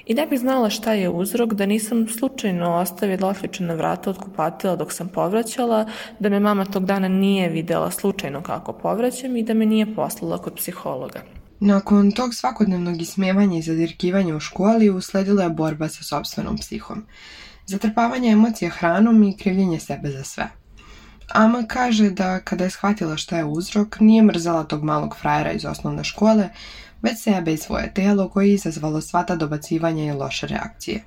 I 0.06 0.14
ne 0.14 0.26
bih 0.26 0.40
znala 0.40 0.70
šta 0.70 0.92
je 0.92 1.08
uzrok 1.08 1.52
da 1.52 1.66
nisam 1.66 2.08
slučajno 2.08 2.74
ostavila 2.74 3.28
otličena 3.28 3.74
vrata 3.74 4.10
od 4.10 4.18
kupatila 4.18 4.76
dok 4.76 4.92
sam 4.92 5.08
povraćala, 5.08 5.86
da 6.18 6.28
me 6.28 6.40
mama 6.40 6.64
tog 6.64 6.84
dana 6.84 7.08
nije 7.08 7.48
videla 7.48 7.90
slučajno 7.90 8.42
kako 8.42 8.72
povraćam 8.72 9.36
i 9.36 9.42
da 9.42 9.54
me 9.54 9.66
nije 9.66 9.94
poslala 9.94 10.38
kod 10.38 10.54
psihologa. 10.54 11.22
Nakon 11.60 12.12
tog 12.12 12.34
svakodnevnog 12.34 13.02
ismevanja 13.02 13.58
i 13.58 13.62
zadirkivanja 13.62 14.36
u 14.36 14.40
školi 14.40 14.90
usledila 14.90 15.42
je 15.42 15.50
borba 15.50 15.88
sa 15.88 16.04
sobstvenom 16.04 16.56
psihom. 16.56 17.06
Zatrpavanje 17.66 18.30
emocija 18.30 18.70
hranom 18.70 19.22
i 19.22 19.36
krivljenje 19.36 19.80
sebe 19.80 20.10
za 20.10 20.24
sve. 20.24 20.48
Ama 21.28 21.64
kaže 21.68 22.10
da 22.10 22.40
kada 22.40 22.64
je 22.64 22.70
shvatila 22.70 23.16
šta 23.16 23.36
je 23.36 23.44
uzrok, 23.44 24.00
nije 24.00 24.22
mrzala 24.22 24.64
tog 24.64 24.84
malog 24.84 25.16
frajera 25.20 25.52
iz 25.52 25.64
osnovne 25.64 26.04
škole, 26.04 26.48
već 27.02 27.18
sebe 27.18 27.52
i 27.52 27.56
svoje 27.56 27.94
telo 27.94 28.28
koje 28.28 28.48
je 28.48 28.54
izazvalo 28.54 29.00
sva 29.00 29.22
ta 29.22 29.36
dobacivanja 29.36 30.04
i 30.04 30.12
loše 30.12 30.46
reakcije. 30.46 31.04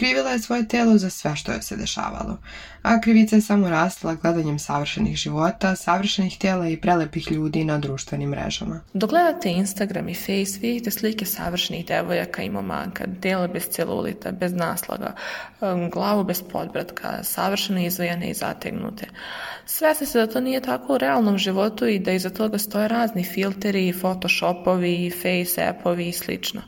Krivila 0.00 0.30
je 0.30 0.38
svoje 0.38 0.68
telo 0.68 0.98
za 0.98 1.10
sve 1.10 1.36
što 1.36 1.52
joj 1.52 1.62
se 1.62 1.76
dešavalo, 1.76 2.38
a 2.82 3.00
krivica 3.00 3.36
je 3.36 3.42
samo 3.42 3.70
rastla 3.70 4.14
gledanjem 4.14 4.58
savršenih 4.58 5.16
života, 5.16 5.76
savršenih 5.76 6.38
tela 6.38 6.68
i 6.68 6.76
prelepih 6.76 7.32
ljudi 7.32 7.64
na 7.64 7.78
društvenim 7.78 8.30
mrežama. 8.30 8.80
Dok 8.94 9.10
gledate 9.10 9.50
Instagram 9.50 10.08
i 10.08 10.14
Face, 10.14 10.58
vidite 10.60 10.90
slike 10.90 11.24
savršenih 11.24 11.86
devojaka 11.86 12.42
i 12.42 12.50
momaka, 12.50 13.04
dele 13.06 13.48
bez 13.48 13.68
celulita, 13.68 14.32
bez 14.32 14.52
naslaga, 14.52 15.14
um, 15.60 15.90
glavu 15.90 16.24
bez 16.24 16.42
podbratka, 16.52 17.22
savršeno 17.22 17.80
izvojene 17.80 18.30
i 18.30 18.34
zategnute. 18.34 19.06
Svesni 19.66 20.06
se 20.06 20.18
da 20.18 20.26
to 20.26 20.40
nije 20.40 20.60
tako 20.60 20.94
u 20.94 20.98
realnom 20.98 21.38
životu 21.38 21.86
i 21.86 21.98
da 21.98 22.12
iza 22.12 22.30
toga 22.30 22.58
stoje 22.58 22.88
razni 22.88 23.24
filteri, 23.24 23.94
photoshopovi, 24.00 25.12
face 25.22 25.68
appovi 25.68 26.08
i 26.08 26.12
slično. 26.12 26.62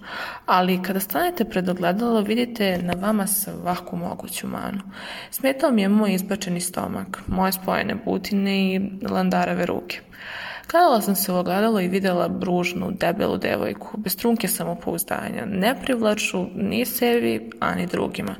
Ali 0.47 0.83
kada 0.83 1.01
stanete 1.01 1.45
pred 1.45 1.69
ogledalo 1.69 2.21
vidite 2.21 2.79
na 2.83 2.93
vama 2.93 3.22
svaku 3.27 3.97
moguću 3.97 4.47
manu. 4.49 4.81
Smetao 5.31 5.71
mi 5.71 5.83
je 5.83 5.89
moj 5.89 6.15
izbačeni 6.15 6.61
stomak, 6.61 7.23
moje 7.27 7.53
spojene 7.53 7.95
butine 8.05 8.75
i 8.75 8.81
landarave 9.11 9.67
ruke. 9.67 10.01
Gledala 10.71 11.01
sam 11.01 11.15
se 11.15 11.33
u 11.33 11.37
ogledalo 11.37 11.81
i 11.81 11.89
videla 11.89 12.29
bružnu, 12.29 12.91
debelu 12.91 13.37
devojku, 13.37 13.99
bez 13.99 14.17
trunke 14.17 14.49
samopouzdanja, 14.49 15.45
ne 15.47 15.75
privlaču 15.83 16.47
ni 16.55 16.85
sebi, 16.85 17.51
ani 17.61 17.87
drugima. 17.87 18.35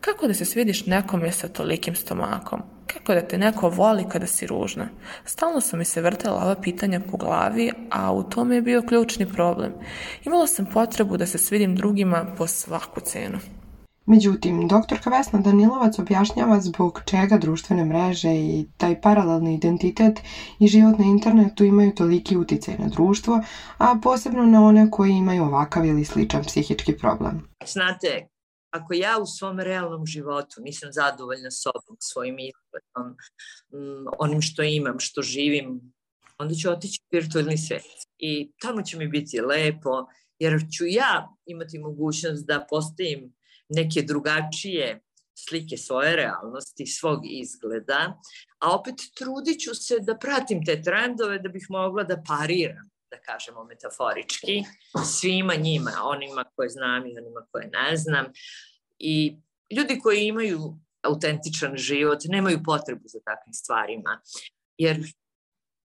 Kako 0.00 0.26
da 0.26 0.34
se 0.34 0.44
svidiš 0.44 0.86
nekome 0.86 1.32
sa 1.32 1.48
tolikim 1.48 1.94
stomakom? 1.94 2.62
Kako 2.86 3.14
da 3.14 3.20
te 3.20 3.38
neko 3.38 3.68
voli 3.68 4.04
kada 4.08 4.26
si 4.26 4.46
ružna? 4.46 4.88
Stalno 5.24 5.60
su 5.60 5.76
mi 5.76 5.84
se 5.84 6.00
vrtela 6.00 6.44
ova 6.44 6.54
pitanja 6.54 7.00
po 7.10 7.16
glavi, 7.16 7.70
a 7.90 8.12
u 8.12 8.22
tome 8.22 8.54
je 8.54 8.62
bio 8.62 8.82
ključni 8.82 9.26
problem. 9.26 9.72
Imala 10.24 10.46
sam 10.46 10.66
potrebu 10.66 11.16
da 11.16 11.26
se 11.26 11.38
svidim 11.38 11.76
drugima 11.76 12.26
po 12.38 12.46
svaku 12.46 13.00
cenu. 13.00 13.38
Međutim, 14.06 14.68
doktorka 14.68 15.10
Vesna 15.10 15.40
Danilovac 15.40 15.98
objašnjava 15.98 16.60
zbog 16.60 17.00
čega 17.06 17.38
društvene 17.38 17.84
mreže 17.84 18.34
i 18.34 18.66
taj 18.76 19.00
paralelni 19.00 19.54
identitet 19.54 20.20
i 20.60 20.68
život 20.68 20.98
na 20.98 21.04
internetu 21.04 21.64
imaju 21.64 21.94
toliki 21.94 22.36
uticaj 22.36 22.74
na 22.78 22.88
društvo, 22.88 23.40
a 23.78 24.00
posebno 24.02 24.46
na 24.46 24.64
one 24.64 24.90
koji 24.90 25.12
imaju 25.12 25.42
ovakav 25.42 25.86
ili 25.86 26.04
sličan 26.04 26.44
psihički 26.44 26.96
problem. 26.96 27.48
Znate, 27.66 28.28
ako 28.70 28.94
ja 28.94 29.18
u 29.22 29.26
svom 29.26 29.60
realnom 29.60 30.06
životu 30.06 30.60
nisam 30.60 30.88
zadovoljna 30.92 31.50
sobom, 31.50 31.96
svojim 32.00 32.36
izgledom, 32.38 33.16
mm, 33.72 34.06
onim 34.18 34.42
što 34.42 34.62
imam, 34.62 34.96
što 34.98 35.22
živim, 35.22 35.92
onda 36.38 36.54
ću 36.54 36.70
otići 36.70 37.00
u 37.02 37.16
virtualni 37.16 37.58
svet. 37.58 37.82
I 38.18 38.52
tamo 38.60 38.82
će 38.82 38.98
mi 38.98 39.08
biti 39.08 39.40
lepo, 39.40 40.06
jer 40.38 40.60
ću 40.76 40.84
ja 40.86 41.28
imati 41.46 41.78
mogućnost 41.78 42.46
da 42.46 42.66
postavim 42.70 43.32
neke 43.68 44.02
drugačije 44.02 45.00
slike 45.34 45.76
svoje 45.76 46.16
realnosti, 46.16 46.86
svog 46.86 47.20
izgleda, 47.24 48.20
a 48.58 48.74
opet 48.74 48.94
trudit 49.18 49.60
ću 49.60 49.74
se 49.74 49.98
da 50.00 50.18
pratim 50.18 50.64
te 50.64 50.82
trendove 50.82 51.38
da 51.38 51.48
bih 51.48 51.66
mogla 51.68 52.04
da 52.04 52.22
pariram, 52.28 52.90
da 53.10 53.18
kažemo 53.20 53.64
metaforički, 53.64 54.62
svima 55.04 55.54
njima, 55.54 55.92
onima 56.02 56.44
koje 56.56 56.68
znam 56.68 57.06
i 57.06 57.18
onima 57.18 57.46
koje 57.50 57.70
ne 57.72 57.96
znam. 57.96 58.26
I 58.98 59.36
ljudi 59.76 59.98
koji 60.02 60.26
imaju 60.26 60.58
autentičan 61.02 61.76
život 61.76 62.18
nemaju 62.24 62.62
potrebu 62.64 63.02
za 63.04 63.20
takvim 63.24 63.54
stvarima, 63.54 64.20
jer 64.78 64.96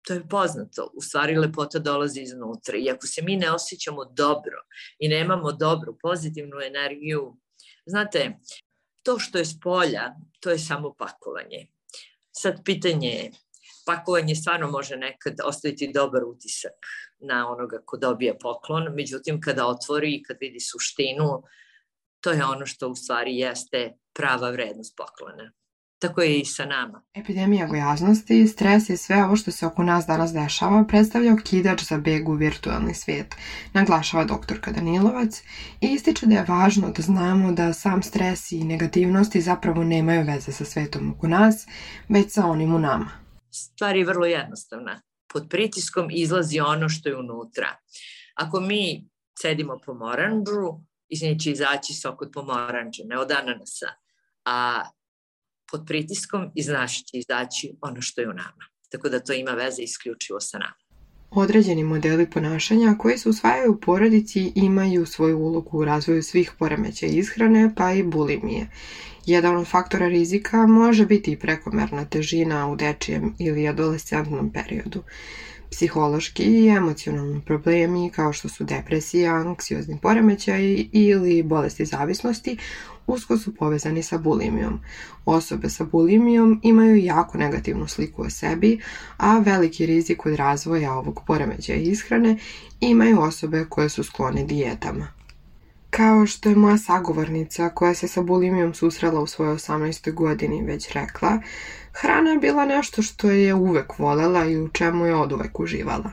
to 0.06 0.14
je 0.14 0.28
poznato, 0.28 0.90
u 0.94 1.00
stvari 1.02 1.36
lepota 1.36 1.78
dolazi 1.78 2.20
iznutra 2.20 2.76
i 2.76 2.90
ako 2.90 3.06
se 3.06 3.22
mi 3.22 3.36
ne 3.36 3.52
osjećamo 3.52 4.04
dobro 4.04 4.56
i 4.98 5.08
nemamo 5.08 5.52
dobru, 5.52 5.98
pozitivnu 6.02 6.56
energiju 6.66 7.36
Znate, 7.88 8.38
to 9.02 9.18
što 9.18 9.38
je 9.38 9.44
s 9.44 9.60
polja, 9.60 10.14
to 10.40 10.50
je 10.50 10.58
samo 10.58 10.94
pakovanje. 10.98 11.66
Sad 12.32 12.60
pitanje 12.64 13.08
je, 13.08 13.30
pakovanje 13.86 14.34
stvarno 14.34 14.70
može 14.70 14.96
nekad 14.96 15.34
ostaviti 15.44 15.92
dobar 15.94 16.24
utisak 16.24 16.76
na 17.18 17.50
onoga 17.52 17.78
ko 17.84 17.96
dobija 17.96 18.34
poklon, 18.40 18.88
međutim 18.94 19.40
kada 19.40 19.66
otvori 19.66 20.14
i 20.14 20.22
kad 20.22 20.36
vidi 20.40 20.60
suštinu, 20.60 21.42
to 22.20 22.30
je 22.30 22.44
ono 22.44 22.66
što 22.66 22.88
u 22.88 22.94
stvari 22.94 23.36
jeste 23.36 23.92
prava 24.12 24.50
vrednost 24.50 24.96
poklona. 24.96 25.52
Tako 25.98 26.22
je 26.22 26.38
i 26.38 26.44
sa 26.44 26.64
nama. 26.64 27.02
Epidemija 27.14 27.66
gojaznosti, 27.66 28.48
stres 28.48 28.88
i 28.88 28.96
sve 28.96 29.24
ovo 29.24 29.36
što 29.36 29.50
se 29.50 29.66
oko 29.66 29.82
nas 29.82 30.06
danas 30.06 30.32
dešava 30.32 30.84
predstavlja 30.84 31.32
okidač 31.32 31.82
za 31.82 31.98
beg 31.98 32.28
u 32.28 32.32
virtualni 32.32 32.94
svijet, 32.94 33.34
naglašava 33.72 34.24
doktorka 34.24 34.72
Danilovac 34.72 35.42
i 35.80 35.86
ističe 35.86 36.26
da 36.26 36.34
je 36.34 36.44
važno 36.48 36.90
da 36.90 37.02
znamo 37.02 37.52
da 37.52 37.72
sam 37.72 38.02
stres 38.02 38.52
i 38.52 38.64
negativnosti 38.64 39.40
zapravo 39.40 39.84
nemaju 39.84 40.24
veze 40.26 40.52
sa 40.52 40.64
svetom 40.64 41.12
oko 41.12 41.28
nas, 41.28 41.66
već 42.08 42.32
sa 42.32 42.46
onim 42.46 42.74
u 42.74 42.78
nama. 42.78 43.10
Stvar 43.50 43.96
je 43.96 44.04
vrlo 44.04 44.26
jednostavna. 44.26 45.00
Pod 45.32 45.46
pritiskom 45.50 46.08
izlazi 46.10 46.60
ono 46.60 46.88
što 46.88 47.08
je 47.08 47.16
unutra. 47.16 47.76
Ako 48.34 48.60
mi 48.60 49.08
cedimo 49.42 49.78
pomoranđu, 49.86 50.80
iz 51.08 51.22
nje 51.22 51.38
će 51.38 51.50
izaći 51.50 51.94
sok 51.94 52.22
od 52.22 52.30
pomoranđe, 52.34 53.02
ne 53.04 53.18
od 53.18 53.30
ananasa 53.30 53.86
a 54.48 54.82
pod 55.70 55.84
pritiskom 55.86 56.50
iz 56.54 56.68
nas 56.68 56.92
će 56.92 57.18
izaći 57.18 57.76
ono 57.80 58.00
što 58.00 58.20
je 58.20 58.28
u 58.28 58.32
nama. 58.32 58.64
Tako 58.90 59.08
da 59.08 59.20
to 59.20 59.32
ima 59.32 59.50
veze 59.50 59.82
isključivo 59.82 60.40
sa 60.40 60.58
nama. 60.58 60.74
Određeni 61.30 61.84
modeli 61.84 62.30
ponašanja 62.30 62.94
koji 62.98 63.18
se 63.18 63.28
usvajaju 63.28 63.72
u 63.72 63.80
porodici 63.80 64.52
imaju 64.54 65.06
svoju 65.06 65.38
ulogu 65.38 65.78
u 65.78 65.84
razvoju 65.84 66.22
svih 66.22 66.52
poremećaja 66.58 67.12
ishrane, 67.12 67.72
pa 67.76 67.92
i 67.92 68.02
bulimije. 68.02 68.68
Jedan 69.26 69.56
od 69.56 69.66
faktora 69.66 70.08
rizika 70.08 70.66
može 70.66 71.06
biti 71.06 71.32
i 71.32 71.38
prekomerna 71.38 72.04
težina 72.04 72.68
u 72.68 72.76
dečijem 72.76 73.34
ili 73.38 73.68
adolescentnom 73.68 74.52
periodu. 74.52 75.02
Psihološki 75.70 76.42
i 76.42 76.68
emocionalni 76.68 77.40
problemi 77.46 78.10
kao 78.10 78.32
što 78.32 78.48
su 78.48 78.64
depresija, 78.64 79.34
anksiozni 79.34 79.98
poremećaj 80.02 80.86
ili 80.92 81.42
bolesti 81.42 81.84
zavisnosti 81.84 82.56
usko 83.08 83.38
su 83.38 83.54
povezani 83.54 84.02
sa 84.02 84.18
bulimijom. 84.18 84.80
Osobe 85.24 85.68
sa 85.68 85.84
bulimijom 85.84 86.60
imaju 86.62 86.96
jako 86.96 87.38
negativnu 87.38 87.88
sliku 87.88 88.22
o 88.22 88.30
sebi, 88.30 88.80
a 89.16 89.38
veliki 89.38 89.86
rizik 89.86 90.26
od 90.26 90.34
razvoja 90.34 90.92
ovog 90.92 91.20
poremećaja 91.26 91.78
ishrane 91.78 92.36
imaju 92.80 93.20
osobe 93.20 93.66
koje 93.68 93.88
su 93.88 94.04
sklone 94.04 94.44
dijetama. 94.44 95.17
Kao 95.90 96.26
što 96.26 96.48
je 96.48 96.56
moja 96.56 96.78
sagovornica 96.78 97.68
koja 97.68 97.94
se 97.94 98.08
sa 98.08 98.22
bulimijom 98.22 98.74
susrela 98.74 99.20
u 99.20 99.26
svojoj 99.26 99.54
18. 99.54 100.14
godini 100.14 100.62
već 100.62 100.90
rekla, 100.90 101.40
hrana 101.92 102.30
je 102.30 102.38
bila 102.38 102.64
nešto 102.64 103.02
što 103.02 103.30
je 103.30 103.54
uvek 103.54 103.98
volela 103.98 104.44
i 104.44 104.58
u 104.58 104.68
čemu 104.68 105.06
je 105.06 105.14
od 105.14 105.32
uvek 105.32 105.60
uživala. 105.60 106.12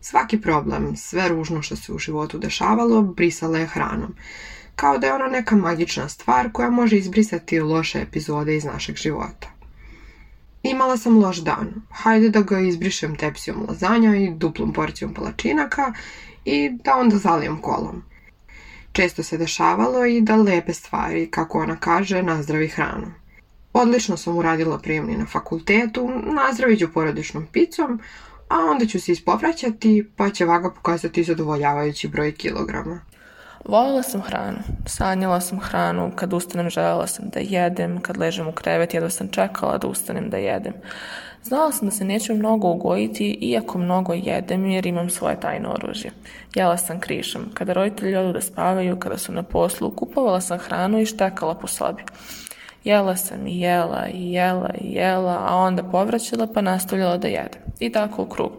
Svaki 0.00 0.40
problem, 0.40 0.96
sve 0.96 1.28
ružno 1.28 1.62
što 1.62 1.76
se 1.76 1.92
u 1.92 1.98
životu 1.98 2.38
dešavalo, 2.38 3.02
brisala 3.02 3.58
je 3.58 3.66
hranom. 3.66 4.14
Kao 4.76 4.98
da 4.98 5.06
je 5.06 5.14
ona 5.14 5.26
neka 5.26 5.56
magična 5.56 6.08
stvar 6.08 6.52
koja 6.52 6.70
može 6.70 6.96
izbrisati 6.96 7.60
loše 7.60 8.00
epizode 8.00 8.56
iz 8.56 8.64
našeg 8.64 8.96
života. 8.96 9.48
Imala 10.62 10.96
sam 10.96 11.18
loš 11.18 11.36
dan. 11.36 11.74
Hajde 11.90 12.28
da 12.28 12.40
ga 12.40 12.60
izbrišem 12.60 13.16
tepsijom 13.16 13.66
lazanja 13.68 14.16
i 14.16 14.30
duplom 14.30 14.72
porcijom 14.72 15.14
palačinaka 15.14 15.92
i 16.44 16.70
da 16.84 16.96
onda 16.96 17.16
zalijem 17.16 17.60
kolom– 17.60 18.02
Često 18.94 19.22
se 19.22 19.38
dešavalo 19.38 20.04
i 20.04 20.20
da 20.20 20.36
lepe 20.36 20.72
stvari, 20.72 21.30
kako 21.30 21.58
ona 21.58 21.76
kaže, 21.76 22.22
nazdravi 22.22 22.68
hranu. 22.68 23.06
Odlično 23.72 24.16
sam 24.16 24.36
uradila 24.36 24.78
prijemni 24.78 25.16
na 25.16 25.26
fakultetu, 25.26 26.10
nazdravit 26.24 26.78
ću 26.78 26.92
porodičnom 26.92 27.46
picom, 27.52 28.00
a 28.48 28.58
onda 28.70 28.86
ću 28.86 29.00
se 29.00 29.12
ispovraćati, 29.12 30.10
pa 30.16 30.30
će 30.30 30.44
vaga 30.44 30.70
pokazati 30.70 31.24
zadovoljavajući 31.24 32.08
broj 32.08 32.32
kilograma. 32.32 33.00
Volela 33.64 34.02
sam 34.02 34.20
hranu. 34.20 34.58
Sanjala 34.86 35.40
sam 35.40 35.60
hranu. 35.60 36.12
Kad 36.16 36.32
ustanem 36.32 36.70
želela 36.70 37.06
sam 37.06 37.28
da 37.28 37.40
jedem. 37.40 38.00
Kad 38.00 38.16
ležem 38.16 38.48
u 38.48 38.52
krevet 38.52 38.94
jedva 38.94 39.10
sam 39.10 39.28
čekala 39.28 39.78
da 39.78 39.86
ustanem 39.86 40.30
da 40.30 40.36
jedem. 40.36 40.72
Znala 41.44 41.72
sam 41.72 41.88
da 41.88 41.94
se 41.94 42.04
neću 42.04 42.34
mnogo 42.34 42.68
ugojiti, 42.68 43.38
iako 43.40 43.78
mnogo 43.78 44.12
jedem 44.12 44.66
jer 44.66 44.86
imam 44.86 45.10
svoje 45.10 45.40
tajno 45.40 45.70
oružje. 45.70 46.10
Jela 46.54 46.76
sam 46.76 47.00
krišom. 47.00 47.42
Kada 47.54 47.72
roditelji 47.72 48.16
odu 48.16 48.32
da 48.32 48.40
spavaju, 48.40 48.98
kada 48.98 49.18
su 49.18 49.32
na 49.32 49.42
poslu, 49.42 49.90
kupovala 49.90 50.40
sam 50.40 50.58
hranu 50.58 51.00
i 51.00 51.06
štekala 51.06 51.54
po 51.54 51.66
sobi. 51.66 52.02
Jela 52.84 53.16
sam 53.16 53.46
i 53.46 53.60
jela 53.60 54.06
i 54.12 54.32
jela 54.32 54.70
i 54.80 54.92
jela, 54.92 55.46
a 55.48 55.56
onda 55.56 55.82
povraćala 55.82 56.46
pa 56.54 56.60
nastavljala 56.60 57.16
da 57.16 57.28
jedem. 57.28 57.60
I 57.80 57.92
tako 57.92 58.22
u 58.22 58.26
krug. 58.26 58.52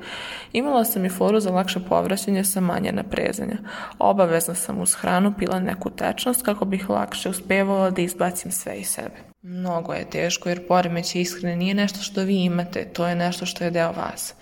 Imala 0.53 0.85
sam 0.85 1.05
i 1.05 1.09
foru 1.09 1.39
za 1.39 1.51
lakše 1.51 1.79
povraćanje 1.89 2.43
sa 2.43 2.61
manje 2.61 2.91
naprezanja. 2.91 3.57
Obavezno 3.99 4.55
sam 4.55 4.81
uz 4.81 4.93
hranu 4.93 5.33
pila 5.39 5.59
neku 5.59 5.89
tečnost 5.89 6.41
kako 6.41 6.65
bih 6.65 6.89
lakše 6.89 7.29
uspevala 7.29 7.89
da 7.89 8.01
izbacim 8.01 8.51
sve 8.51 8.77
iz 8.77 8.87
sebe. 8.87 9.34
Mnogo 9.47 9.93
je 9.93 10.09
teško 10.09 10.49
jer 10.49 10.67
poremeće 10.67 11.21
ishrane 11.21 11.55
nije 11.55 11.73
nešto 11.73 11.99
što 11.99 12.23
vi 12.23 12.35
imate, 12.35 12.85
to 12.93 13.07
je 13.07 13.15
nešto 13.15 13.45
što 13.45 13.63
je 13.63 13.71
deo 13.71 13.91
vas. 13.91 14.33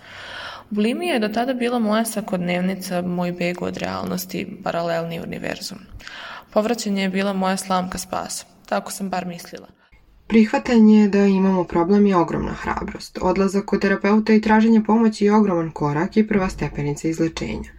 Bulimija 0.70 1.14
je 1.14 1.20
do 1.20 1.28
tada 1.28 1.54
bila 1.54 1.78
moja 1.78 2.04
svakodnevnica, 2.04 3.02
moj 3.02 3.32
beg 3.32 3.62
od 3.62 3.76
realnosti, 3.76 4.60
paralelni 4.62 5.20
univerzum. 5.20 5.78
Povraćanje 6.52 7.02
je 7.02 7.08
bila 7.08 7.32
moja 7.32 7.56
slamka 7.56 7.98
spasa. 7.98 8.46
Tako 8.66 8.92
sam 8.92 9.10
bar 9.10 9.26
mislila. 9.26 9.66
Prihvatanje 10.26 11.08
da 11.08 11.18
imamo 11.18 11.64
problem 11.64 12.06
je 12.06 12.16
ogromna 12.16 12.52
hrabrost. 12.52 13.18
Odlazak 13.22 13.64
kod 13.64 13.80
terapeuta 13.80 14.32
i 14.32 14.40
traženje 14.40 14.84
pomoći 14.84 15.24
je 15.24 15.34
ogroman 15.34 15.70
korak 15.70 16.16
i 16.16 16.28
prva 16.28 16.48
stepenica 16.48 17.08
izlečenja. 17.08 17.70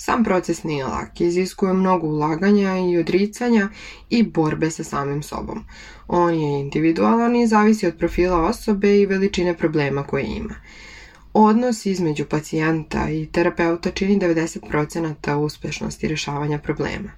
Sam 0.00 0.24
proces 0.24 0.62
nije 0.64 0.84
lak, 0.84 1.20
iziskuje 1.20 1.72
mnogo 1.72 2.06
ulaganja 2.06 2.78
i 2.78 2.98
odricanja 2.98 3.68
i 4.10 4.22
borbe 4.22 4.70
sa 4.70 4.84
samim 4.84 5.22
sobom. 5.22 5.64
On 6.08 6.34
je 6.34 6.60
individualan 6.60 7.36
i 7.36 7.46
zavisi 7.46 7.86
od 7.86 7.96
profila 7.98 8.42
osobe 8.42 9.00
i 9.00 9.06
veličine 9.06 9.56
problema 9.56 10.02
koje 10.02 10.24
ima. 10.36 10.54
Odnos 11.32 11.86
između 11.86 12.24
pacijenta 12.24 13.10
i 13.10 13.26
terapeuta 13.26 13.90
čini 13.90 14.18
90% 14.20 15.34
uspešnosti 15.34 16.08
rešavanja 16.08 16.58
problema. 16.58 17.10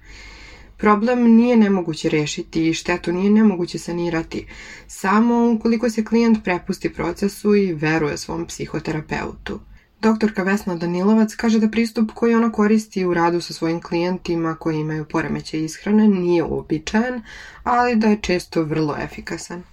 Problem 0.77 1.35
nije 1.35 1.57
nemoguće 1.57 2.09
rešiti 2.09 2.69
i 2.69 2.73
štetu 2.73 3.11
nije 3.11 3.31
nemoguće 3.31 3.79
sanirati, 3.79 4.45
samo 4.87 5.51
ukoliko 5.51 5.89
se 5.89 6.05
klijent 6.05 6.43
prepusti 6.43 6.93
procesu 6.93 7.55
i 7.55 7.73
veruje 7.73 8.17
svom 8.17 8.45
psihoterapeutu. 8.45 9.59
Doktorka 10.01 10.43
Vesna 10.43 10.75
Danilovac 10.75 11.35
kaže 11.35 11.59
da 11.59 11.67
pristup 11.69 12.11
koji 12.15 12.35
ona 12.35 12.51
koristi 12.51 13.05
u 13.05 13.13
radu 13.13 13.41
sa 13.41 13.53
svojim 13.53 13.81
klijentima 13.81 14.55
koji 14.59 14.77
imaju 14.77 15.05
poremeće 15.09 15.63
ishrane 15.63 16.07
nije 16.07 16.43
uobičajen, 16.43 17.21
ali 17.63 17.95
da 17.95 18.07
je 18.07 18.21
često 18.21 18.63
vrlo 18.63 18.95
efikasan. 18.99 19.63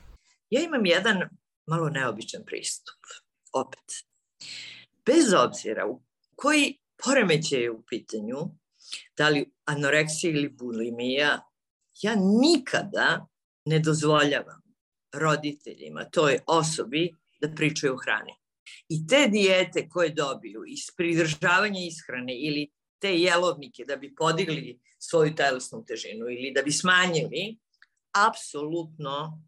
Ja 0.51 0.63
imam 0.63 0.87
jedan 0.87 1.17
malo 1.67 1.89
neobičan 1.91 2.43
pristup, 2.47 3.01
opet. 3.53 3.85
Bez 5.07 5.33
obzira 5.33 5.87
u 5.87 6.03
koji 6.37 6.79
poremeće 7.05 7.57
je 7.57 7.71
u 7.71 7.83
pitanju, 7.83 8.37
da 9.17 9.29
li 9.29 9.53
anoreksija 9.65 10.31
ili 10.31 10.49
bulimija, 10.49 11.41
ja 12.03 12.15
nikada 12.43 13.27
ne 13.65 13.79
dozvoljavam 13.79 14.63
roditeljima, 15.13 16.05
toj 16.05 16.39
osobi, 16.47 17.15
da 17.41 17.55
pričaju 17.55 17.95
o 17.95 17.97
hrani. 17.97 18.35
I 18.89 19.07
te 19.07 19.29
dijete 19.29 19.89
koje 19.89 20.11
dobiju 20.11 20.65
iz 20.67 20.81
pridržavanja 20.97 21.81
ishrane 21.81 22.35
ili 22.41 22.71
te 22.99 23.15
jelovnike 23.15 23.85
da 23.85 23.97
bi 23.97 24.15
podigli 24.15 24.81
svoju 24.99 25.35
telesnu 25.35 25.85
težinu 25.85 26.29
ili 26.29 26.53
da 26.55 26.63
bi 26.63 26.73
smanjili, 26.73 27.59
apsolutno 28.29 29.43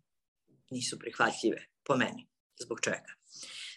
nisu 0.70 0.98
prihvatljive 0.98 1.66
po 1.84 1.96
meni. 1.96 2.28
Zbog 2.62 2.80
čega? 2.80 3.14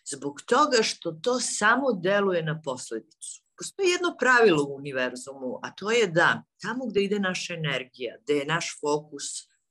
Zbog 0.05 0.41
toga 0.41 0.83
što 0.83 1.11
to 1.11 1.39
samo 1.39 1.93
deluje 1.93 2.43
na 2.43 2.61
posledicu. 2.61 3.43
Postoji 3.57 3.89
jedno 3.89 4.15
pravilo 4.19 4.63
u 4.63 4.75
univerzumu, 4.75 5.59
a 5.63 5.71
to 5.75 5.91
je 5.91 6.07
da 6.07 6.43
tamo 6.61 6.85
gde 6.85 7.03
ide 7.03 7.19
naša 7.19 7.53
energija, 7.53 8.17
gde 8.23 8.33
je 8.33 8.45
naš 8.45 8.77
fokus, 8.81 9.23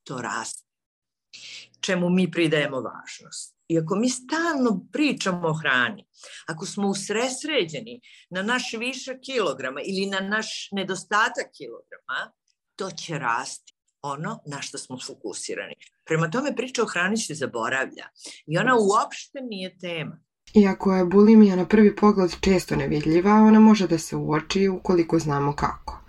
to 0.04 0.18
raste. 0.18 0.66
Čemu 1.80 2.10
mi 2.10 2.30
pridajemo 2.30 2.80
važnost. 2.80 3.56
I 3.72 3.78
ako 3.78 3.96
mi 3.96 4.08
stalno 4.10 4.86
pričamo 4.92 5.48
o 5.48 5.54
hrani, 5.54 6.06
ako 6.46 6.66
smo 6.66 6.88
usresređeni 6.88 8.00
na 8.30 8.42
naš 8.42 8.72
višak 8.78 9.16
kilograma 9.24 9.80
ili 9.84 10.06
na 10.06 10.20
naš 10.20 10.68
nedostatak 10.72 11.46
kilograma, 11.56 12.32
to 12.76 12.90
će 12.90 13.18
rasti 13.18 13.72
ono 14.02 14.40
na 14.46 14.62
što 14.62 14.78
smo 14.78 14.98
fokusirani. 15.06 15.74
Prema 16.04 16.30
tome 16.30 16.56
priča 16.56 16.82
o 16.82 16.86
hrani 16.86 17.16
se 17.16 17.34
zaboravlja 17.34 18.08
i 18.46 18.58
ona 18.58 18.74
uopšte 18.76 19.40
nije 19.40 19.78
tema. 19.78 20.20
Iako 20.54 20.94
je 20.94 21.04
bulimija 21.04 21.56
na 21.56 21.66
prvi 21.66 21.96
pogled 21.96 22.30
često 22.40 22.76
nevidljiva, 22.76 23.32
ona 23.32 23.60
može 23.60 23.86
da 23.88 23.98
se 23.98 24.16
uoči 24.16 24.68
ukoliko 24.68 25.18
znamo 25.18 25.56
kako. 25.56 26.02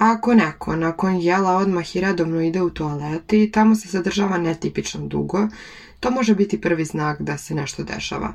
Ako 0.00 0.34
neko 0.34 0.76
nakon 0.76 1.20
jela 1.20 1.56
odmah 1.56 1.96
i 1.96 2.00
redovno 2.00 2.40
ide 2.40 2.62
u 2.62 2.70
toalet 2.70 3.32
i 3.32 3.50
tamo 3.52 3.74
se 3.74 3.88
zadržava 3.88 4.38
netipično 4.38 5.06
dugo, 5.06 5.48
to 6.00 6.10
može 6.10 6.34
biti 6.34 6.60
prvi 6.60 6.84
znak 6.84 7.22
da 7.22 7.38
se 7.38 7.54
nešto 7.54 7.84
dešava. 7.84 8.34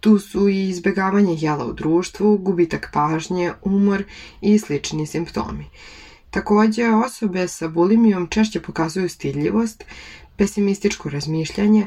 Tu 0.00 0.18
su 0.18 0.48
i 0.48 0.68
izbegavanje 0.68 1.36
jela 1.38 1.66
u 1.66 1.72
društvu, 1.72 2.38
gubitak 2.38 2.90
pažnje, 2.92 3.52
umor 3.62 4.04
i 4.40 4.58
slični 4.58 5.06
simptomi. 5.06 5.66
Takođe, 6.30 6.88
osobe 6.88 7.48
sa 7.48 7.68
bulimijom 7.68 8.26
češće 8.26 8.60
pokazuju 8.60 9.08
stidljivost, 9.08 9.84
pesimističko 10.36 11.10
razmišljanje, 11.10 11.86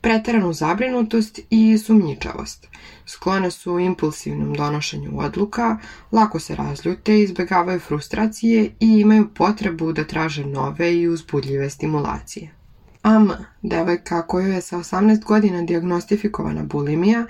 preteranu 0.00 0.52
zabrinutost 0.52 1.40
i 1.50 1.78
sumnjičavost. 1.78 2.68
Sklone 3.06 3.50
su 3.50 3.78
impulsivnom 3.78 4.54
donošenju 4.54 5.10
odluka, 5.14 5.78
lako 6.12 6.40
se 6.40 6.56
razljute, 6.56 7.20
izbegavaju 7.20 7.80
frustracije 7.80 8.64
i 8.80 8.88
imaju 9.00 9.28
potrebu 9.34 9.92
da 9.92 10.04
traže 10.04 10.44
nove 10.44 10.96
i 10.96 11.08
uzbudljive 11.08 11.70
stimulacije. 11.70 12.61
AM, 13.02 13.30
devojka 13.62 14.22
kojoj 14.26 14.54
je 14.54 14.60
sa 14.60 14.76
18 14.76 15.24
godina 15.24 15.62
diagnostifikovana 15.62 16.62
bulimija, 16.62 17.26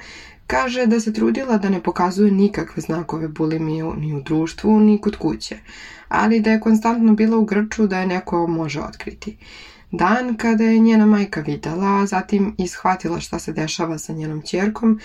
kaže 0.47 0.87
da 0.87 1.01
se 1.01 1.13
trudila 1.13 1.59
da 1.59 1.69
ne 1.69 1.83
pokazuje 1.83 2.31
nikakve 2.31 2.83
znakove 2.83 3.29
bulimije 3.29 3.85
ni 3.85 4.15
u 4.15 4.21
društvu, 4.23 4.81
ni 4.81 5.01
kod 5.01 5.17
kuće, 5.17 5.59
ali 6.09 6.41
da 6.41 6.51
je 6.51 6.61
konstantno 6.61 7.15
bila 7.15 7.39
u 7.39 7.45
grču 7.45 7.87
da 7.87 8.01
je 8.01 8.07
neko 8.07 8.47
može 8.47 8.81
otkriti. 8.81 9.37
Dan 9.91 10.37
kada 10.37 10.65
je 10.65 10.79
njena 10.79 11.07
majka 11.07 11.41
videla, 11.41 12.01
a 12.03 12.07
zatim 12.07 12.55
ishvatila 12.59 13.21
šta 13.21 13.39
se 13.39 13.53
dešava 13.53 13.99
sa 13.99 14.13
njenom 14.13 14.43
čerkom, 14.43 15.01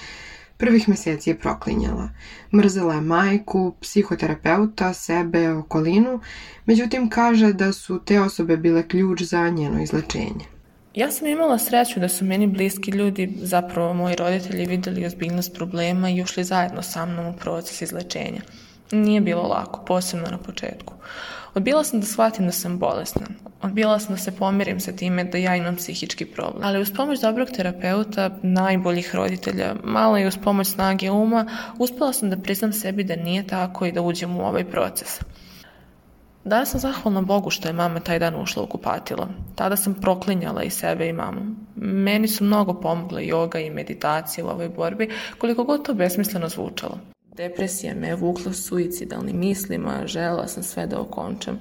prvih 0.58 0.90
meseci 0.90 1.30
je 1.30 1.40
proklinjala. 1.40 2.10
Mrzela 2.54 2.94
je 2.94 3.02
majku, 3.02 3.76
psihoterapeuta, 3.82 4.94
sebe, 4.94 5.50
okolinu, 5.54 6.20
međutim 6.66 7.10
kaže 7.10 7.54
da 7.54 7.74
su 7.74 8.00
te 8.06 8.22
osobe 8.22 8.58
bile 8.58 8.88
ključ 8.88 9.22
za 9.22 9.50
njeno 9.50 9.84
izlečenje. 9.84 10.57
Ja 10.98 11.12
sam 11.12 11.28
imala 11.28 11.58
sreću 11.58 12.00
da 12.00 12.10
su 12.10 12.26
meni 12.26 12.48
bliski 12.48 12.92
ljudi, 12.92 13.34
zapravo 13.42 13.94
moji 13.94 14.16
roditelji, 14.16 14.66
videli 14.66 15.06
ozbiljnost 15.06 15.54
problema 15.54 16.10
i 16.10 16.22
ušli 16.22 16.44
zajedno 16.44 16.82
sa 16.82 17.06
mnom 17.06 17.28
u 17.28 17.34
proces 17.34 17.82
izlečenja. 17.82 18.42
Nije 18.92 19.22
bilo 19.22 19.42
lako, 19.42 19.86
posebno 19.86 20.28
na 20.32 20.38
početku. 20.38 20.94
Odbila 21.54 21.84
sam 21.84 22.00
da 22.00 22.06
shvatim 22.06 22.46
da 22.46 22.52
sam 22.52 22.80
bolesna. 22.80 23.28
Odbila 23.62 24.00
sam 24.00 24.16
da 24.16 24.22
se 24.22 24.32
pomirim 24.32 24.80
sa 24.80 24.92
time 24.92 25.24
da 25.24 25.38
ja 25.38 25.56
imam 25.56 25.76
psihički 25.76 26.26
problem. 26.26 26.64
Ali 26.64 26.82
uz 26.82 26.92
pomoć 26.96 27.20
dobrog 27.20 27.50
terapeuta, 27.56 28.38
najboljih 28.42 29.16
roditelja, 29.16 29.76
malo 29.84 30.18
i 30.18 30.28
uz 30.28 30.38
pomoć 30.44 30.68
snage 30.68 31.12
uma, 31.12 31.46
uspela 31.80 32.14
sam 32.14 32.30
da 32.30 32.38
priznam 32.38 32.74
sebi 32.74 33.04
da 33.04 33.16
nije 33.16 33.48
tako 33.48 33.86
i 33.86 33.92
da 33.92 34.02
uđem 34.02 34.38
u 34.38 34.48
ovaj 34.48 34.66
proces. 34.66 35.20
Danas 36.48 36.70
sam 36.72 36.80
zahvalna 36.80 37.22
Bogu 37.22 37.50
što 37.50 37.68
je 37.68 37.74
mama 37.74 38.00
taj 38.00 38.20
dan 38.20 38.36
ušla 38.42 38.64
u 38.64 38.68
kupatilo. 38.68 39.28
Tada 39.56 39.76
sam 39.76 39.94
proklinjala 39.94 40.64
i 40.64 40.70
sebe 40.70 41.08
i 41.08 41.14
mamu. 41.14 41.42
Meni 41.76 42.28
su 42.28 42.44
mnogo 42.44 42.74
pomogle 42.74 43.22
yoga 43.22 43.68
i 43.68 43.70
meditacija 43.70 44.46
u 44.46 44.50
ovoj 44.50 44.70
borbi, 44.70 45.10
koliko 45.38 45.64
god 45.64 45.86
to 45.86 45.94
besmisleno 45.94 46.50
zvučalo. 46.50 47.00
Depresija 47.38 47.96
me 47.96 48.08
je 48.08 48.16
vukla 48.16 48.54
suicidalnim 48.54 49.40
mislima, 49.40 50.04
žela 50.06 50.48
sam 50.48 50.64
sve 50.64 50.88
da 50.88 51.00
okončam. 51.00 51.60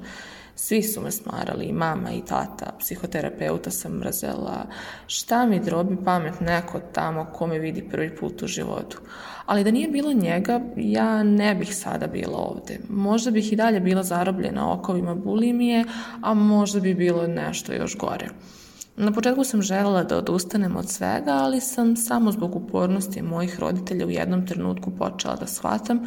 Svi 0.58 0.82
su 0.82 1.00
me 1.00 1.10
smarali, 1.10 1.72
mama 1.72 2.10
i 2.12 2.22
tata, 2.24 2.72
psihoterapeuta 2.78 3.70
sam 3.70 3.92
mrzela. 3.92 4.66
Šta 5.06 5.46
mi 5.46 5.60
drobi 5.60 5.96
pamet 6.04 6.40
neko 6.40 6.80
tamo 6.92 7.24
ko 7.24 7.46
me 7.46 7.58
vidi 7.58 7.88
prvi 7.90 8.16
put 8.16 8.42
u 8.42 8.46
životu. 8.46 9.00
Ali 9.46 9.64
da 9.64 9.70
nije 9.70 9.88
bilo 9.88 10.12
njega, 10.12 10.60
ja 10.76 11.22
ne 11.22 11.54
bih 11.54 11.76
sada 11.76 12.06
bila 12.06 12.38
ovde. 12.38 12.78
Možda 12.88 13.30
bih 13.30 13.52
i 13.52 13.56
dalje 13.56 13.80
bila 13.80 14.02
zarobljena 14.02 14.72
okovima 14.72 15.14
bulimije, 15.14 15.84
a 16.22 16.34
možda 16.34 16.80
bi 16.80 16.94
bilo 16.94 17.26
nešto 17.26 17.72
još 17.72 17.96
gore. 17.96 18.28
Na 18.96 19.12
početku 19.12 19.44
sam 19.44 19.62
želela 19.62 20.04
da 20.04 20.16
odustanem 20.16 20.76
od 20.76 20.90
svega, 20.90 21.32
ali 21.32 21.60
sam 21.60 21.96
samo 21.96 22.32
zbog 22.32 22.56
upornosti 22.56 23.22
mojih 23.22 23.60
roditelja 23.60 24.06
u 24.06 24.10
jednom 24.10 24.46
trenutku 24.46 24.90
počela 24.90 25.36
da 25.36 25.46
shvatam, 25.46 26.00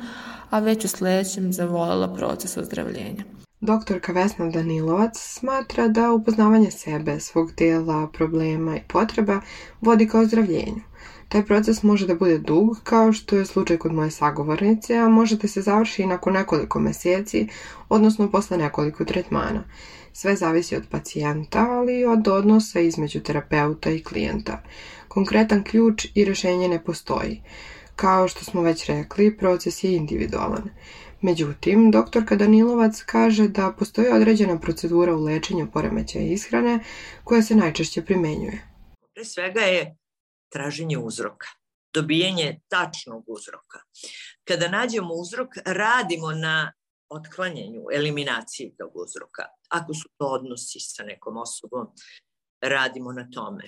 a 0.49 0.59
već 0.59 0.85
u 0.85 0.88
sledećem 0.88 1.53
zavolela 1.53 2.13
proces 2.13 2.57
ozdravljenja. 2.57 3.23
Doktorka 3.62 4.13
Vesna 4.13 4.50
Danilovac 4.50 5.17
smatra 5.19 5.88
da 5.88 6.12
upoznavanje 6.12 6.72
sebe, 6.72 7.19
svog 7.19 7.52
tela, 7.52 8.08
problema 8.08 8.78
i 8.78 8.82
potreba 8.88 9.41
vodi 9.82 10.08
ka 10.08 10.19
ozdravljenju. 10.19 10.82
Taj 11.30 11.45
proces 11.45 11.84
može 11.84 12.08
da 12.08 12.15
bude 12.15 12.38
dug, 12.38 12.80
kao 12.84 13.13
što 13.13 13.36
je 13.36 13.45
slučaj 13.45 13.78
kod 13.78 13.93
moje 13.93 14.12
sagovornice, 14.12 14.98
a 14.98 15.10
može 15.10 15.38
da 15.38 15.48
se 15.48 15.62
završi 15.62 16.06
nakon 16.06 16.34
nekoliko 16.34 16.80
meseci, 16.80 17.48
odnosno 17.89 18.32
posle 18.32 18.58
nekoliko 18.58 19.06
tretmana. 19.06 19.63
Sve 20.13 20.36
zavisi 20.36 20.76
od 20.76 20.84
pacijenta, 20.89 21.65
ali 21.69 22.00
i 22.00 22.06
od 22.06 22.28
odnosa 22.28 22.80
između 22.80 23.19
terapeuta 23.19 23.89
i 23.89 24.04
klijenta. 24.04 24.63
Konkretan 25.08 25.63
ključ 25.63 26.08
i 26.15 26.26
rešenje 26.26 26.67
ne 26.67 26.84
postoji. 26.84 27.41
Kao 28.01 28.27
što 28.27 28.45
smo 28.45 28.62
već 28.62 28.85
rekli, 28.85 29.38
proces 29.38 29.83
je 29.83 29.95
individualan. 29.95 30.69
Međutim, 31.21 31.91
doktorka 31.91 32.35
Danilovac 32.35 33.01
kaže 33.05 33.47
da 33.47 33.73
postoji 33.79 34.07
određena 34.07 34.59
procedura 34.59 35.15
u 35.15 35.23
lečenju 35.23 35.67
poremećaja 35.73 36.25
ishrane 36.25 36.79
koja 37.23 37.41
se 37.41 37.55
najčešće 37.55 38.05
primenjuje. 38.05 38.67
Pre 39.13 39.25
svega 39.25 39.62
je 39.62 39.97
traženje 40.49 40.97
uzroka, 40.97 41.47
dobijanje 41.93 42.59
tačnog 42.67 43.23
uzroka. 43.27 43.79
Kada 44.43 44.67
nađemo 44.67 45.13
uzrok, 45.13 45.49
radimo 45.65 46.31
na 46.31 46.73
otklanjanju, 47.09 47.81
eliminaciji 47.93 48.75
tog 48.77 48.91
uzroka. 48.95 49.43
Ako 49.69 49.93
su 49.93 50.09
to 50.17 50.25
odnosi 50.25 50.79
sa 50.79 51.03
nekom 51.03 51.38
osobom, 51.38 51.88
radimo 52.62 53.12
na 53.12 53.29
tome. 53.29 53.63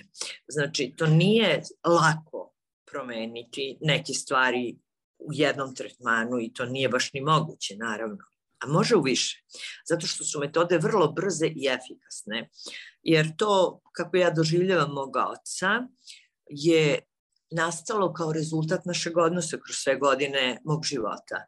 Znači, 0.48 0.94
to 0.96 1.06
nije 1.06 1.62
lako 1.84 2.51
promeniti 2.92 3.78
neke 3.80 4.12
stvari 4.12 4.76
u 5.18 5.32
jednom 5.32 5.74
tretmanu 5.74 6.40
i 6.40 6.52
to 6.52 6.66
nije 6.66 6.88
baš 6.88 7.12
ni 7.12 7.20
moguće, 7.20 7.76
naravno. 7.76 8.24
A 8.58 8.66
može 8.66 8.96
u 8.96 9.02
više, 9.02 9.44
zato 9.88 10.06
što 10.06 10.24
su 10.24 10.40
metode 10.40 10.78
vrlo 10.78 11.12
brze 11.12 11.46
i 11.46 11.66
efikasne, 11.66 12.48
jer 13.02 13.36
to, 13.36 13.80
kako 13.92 14.16
ja 14.16 14.30
doživljavam 14.30 14.90
moga 14.90 15.26
oca, 15.26 15.86
je 16.48 16.98
nastalo 17.50 18.12
kao 18.12 18.32
rezultat 18.32 18.84
našeg 18.84 19.18
odnosa 19.18 19.58
kroz 19.64 19.76
sve 19.76 19.96
godine 19.96 20.60
mog 20.64 20.84
života. 20.84 21.46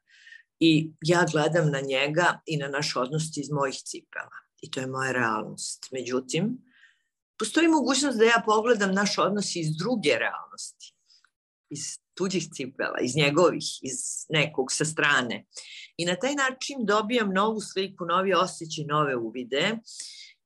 I 0.59 0.93
ja 1.01 1.27
gledam 1.33 1.71
na 1.71 1.81
njega 1.81 2.41
i 2.47 2.57
na 2.57 2.69
naš 2.69 2.97
odnos 2.97 3.37
iz 3.37 3.51
mojih 3.51 3.75
cipela. 3.75 4.39
I 4.61 4.71
to 4.71 4.81
je 4.81 4.87
moja 4.87 5.13
realnost. 5.13 5.89
Međutim, 5.93 6.59
postoji 7.39 7.69
mogućnost 7.69 8.19
da 8.19 8.25
ja 8.25 8.43
pogledam 8.47 8.95
naš 8.95 9.19
odnos 9.19 9.57
iz 9.57 9.77
druge 9.77 10.19
realnosti. 10.19 10.94
Iz 11.75 11.99
tuđih 12.15 12.45
cipela, 12.55 12.99
iz 13.03 13.17
njegovih, 13.17 13.65
iz 13.83 14.27
nekog 14.29 14.73
sa 14.73 14.85
strane. 14.85 15.45
I 15.97 16.07
na 16.07 16.17
taj 16.17 16.35
način 16.35 16.87
dobijam 16.87 17.33
novu 17.35 17.61
sliku, 17.61 18.05
novi 18.05 18.35
osjećaj, 18.35 18.85
nove 18.85 19.17
uvide 19.17 19.79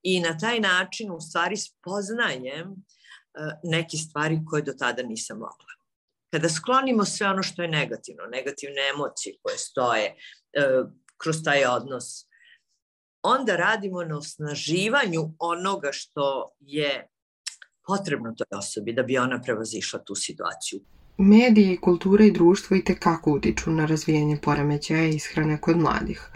i 0.03 0.21
na 0.21 0.39
taj 0.39 0.61
način 0.61 1.11
u 1.11 1.21
stvari 1.21 1.57
spoznajem 1.57 2.77
E, 3.39 3.59
neke 3.63 3.97
stvari 3.97 4.41
koje 4.47 4.63
do 4.63 4.73
tada 4.73 5.03
nisam 5.03 5.39
mogla. 5.39 5.73
Kada 6.33 6.49
sklonimo 6.49 7.05
sve 7.05 7.27
ono 7.29 7.43
što 7.43 7.63
je 7.63 7.69
negativno, 7.69 8.25
negativne 8.33 8.89
emocije 8.95 9.37
koje 9.43 9.59
stoje 9.59 10.05
e, 10.05 10.15
kroz 11.17 11.37
taj 11.45 11.65
odnos, 11.65 12.05
onda 13.23 13.57
radimo 13.57 14.05
na 14.05 14.19
osnaživanju 14.19 15.35
onoga 15.39 15.89
što 15.93 16.51
je 16.61 17.09
potrebno 17.87 18.35
toj 18.39 18.59
osobi 18.59 18.93
da 18.93 19.03
bi 19.03 19.19
ona 19.19 19.43
prevazišla 19.43 19.99
tu 20.05 20.15
situaciju. 20.15 20.81
Mediji, 21.19 21.77
kultura 21.77 22.25
i 22.25 22.31
društvo 22.31 22.77
i 22.77 22.85
tekako 22.85 23.33
utiču 23.33 23.71
na 23.71 23.87
razvijanje 23.87 24.37
poremećaja 24.37 25.05
ishrane 25.05 25.57
kod 25.57 25.77
mladih 25.77 26.31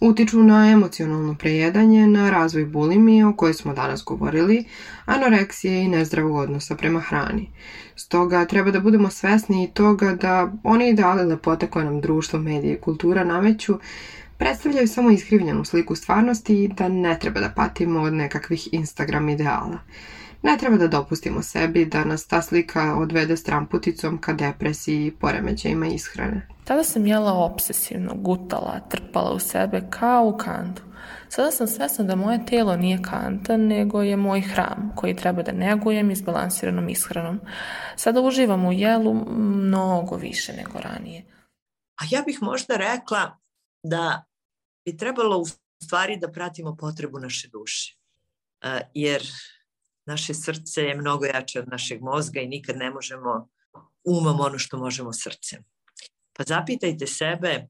utiču 0.00 0.42
na 0.42 0.70
emocionalno 0.70 1.34
prejedanje, 1.34 2.06
na 2.06 2.30
razvoj 2.30 2.64
bulimije 2.64 3.26
o 3.26 3.32
kojoj 3.32 3.54
smo 3.54 3.74
danas 3.74 4.04
govorili, 4.04 4.64
anoreksije 5.04 5.84
i 5.84 5.88
nezdravog 5.88 6.36
odnosa 6.36 6.76
prema 6.76 7.00
hrani. 7.00 7.50
Stoga 7.96 8.44
treba 8.44 8.70
da 8.70 8.80
budemo 8.80 9.10
svesni 9.10 9.64
i 9.64 9.70
toga 9.74 10.12
da 10.12 10.52
one 10.62 10.90
ideale 10.90 11.24
lepote 11.24 11.66
koje 11.66 11.84
nam 11.84 12.00
društvo, 12.00 12.38
medije 12.38 12.74
i 12.74 12.80
kultura 12.80 13.24
nameću 13.24 13.78
predstavljaju 14.38 14.88
samo 14.88 15.10
iskrivljenu 15.10 15.64
sliku 15.64 15.94
stvarnosti 15.94 16.64
i 16.64 16.68
da 16.68 16.88
ne 16.88 17.18
treba 17.18 17.40
da 17.40 17.52
patimo 17.56 18.00
od 18.00 18.12
nekakvih 18.12 18.68
Instagram 18.72 19.28
ideala. 19.28 19.78
Ne 20.42 20.56
treba 20.58 20.76
da 20.76 20.88
dopustimo 20.88 21.42
sebi 21.42 21.86
da 21.86 22.04
nas 22.04 22.26
ta 22.26 22.42
slika 22.42 22.96
odvede 22.96 23.36
stramputicom 23.36 24.20
ka 24.20 24.32
depresiji 24.32 25.06
i 25.06 25.10
poremećajima 25.10 25.86
ishrane. 25.86 26.48
Tada 26.64 26.84
sam 26.84 27.06
jela 27.06 27.32
obsesivno, 27.32 28.14
gutala, 28.14 28.80
trpala 28.90 29.32
u 29.32 29.38
sebe 29.38 29.82
kao 29.90 30.24
u 30.24 30.36
kantu. 30.36 30.82
Sada 31.28 31.50
sam 31.50 31.66
svesna 31.66 32.04
da 32.04 32.16
moje 32.16 32.46
telo 32.46 32.76
nije 32.76 33.02
kanta, 33.02 33.56
nego 33.56 34.02
je 34.02 34.16
moj 34.16 34.40
hram 34.40 34.92
koji 34.96 35.16
treba 35.16 35.42
da 35.42 35.52
negujem 35.52 36.10
izbalansiranom 36.10 36.88
ishranom. 36.88 37.40
Sada 37.96 38.20
uživam 38.20 38.66
u 38.66 38.72
jelu 38.72 39.14
mnogo 39.36 40.16
više 40.16 40.52
nego 40.52 40.78
ranije. 40.78 41.24
A 42.00 42.04
ja 42.10 42.22
bih 42.22 42.38
možda 42.42 42.76
rekla 42.76 43.38
da 43.82 44.24
bi 44.84 44.96
trebalo 44.96 45.38
u 45.38 45.44
stvari 45.84 46.16
da 46.16 46.32
pratimo 46.32 46.76
potrebu 46.76 47.18
naše 47.18 47.48
duše. 47.48 47.96
Jer 48.94 49.22
naše 50.08 50.34
srce 50.34 50.82
je 50.82 50.96
mnogo 50.96 51.26
jače 51.26 51.60
od 51.60 51.68
našeg 51.68 52.02
mozga 52.02 52.40
i 52.40 52.48
nikad 52.48 52.76
ne 52.76 52.90
možemo 52.90 53.48
umom 54.04 54.40
ono 54.40 54.58
što 54.58 54.78
možemo 54.78 55.12
srcem. 55.12 55.64
Pa 56.32 56.44
zapitajte 56.46 57.06
sebe 57.06 57.68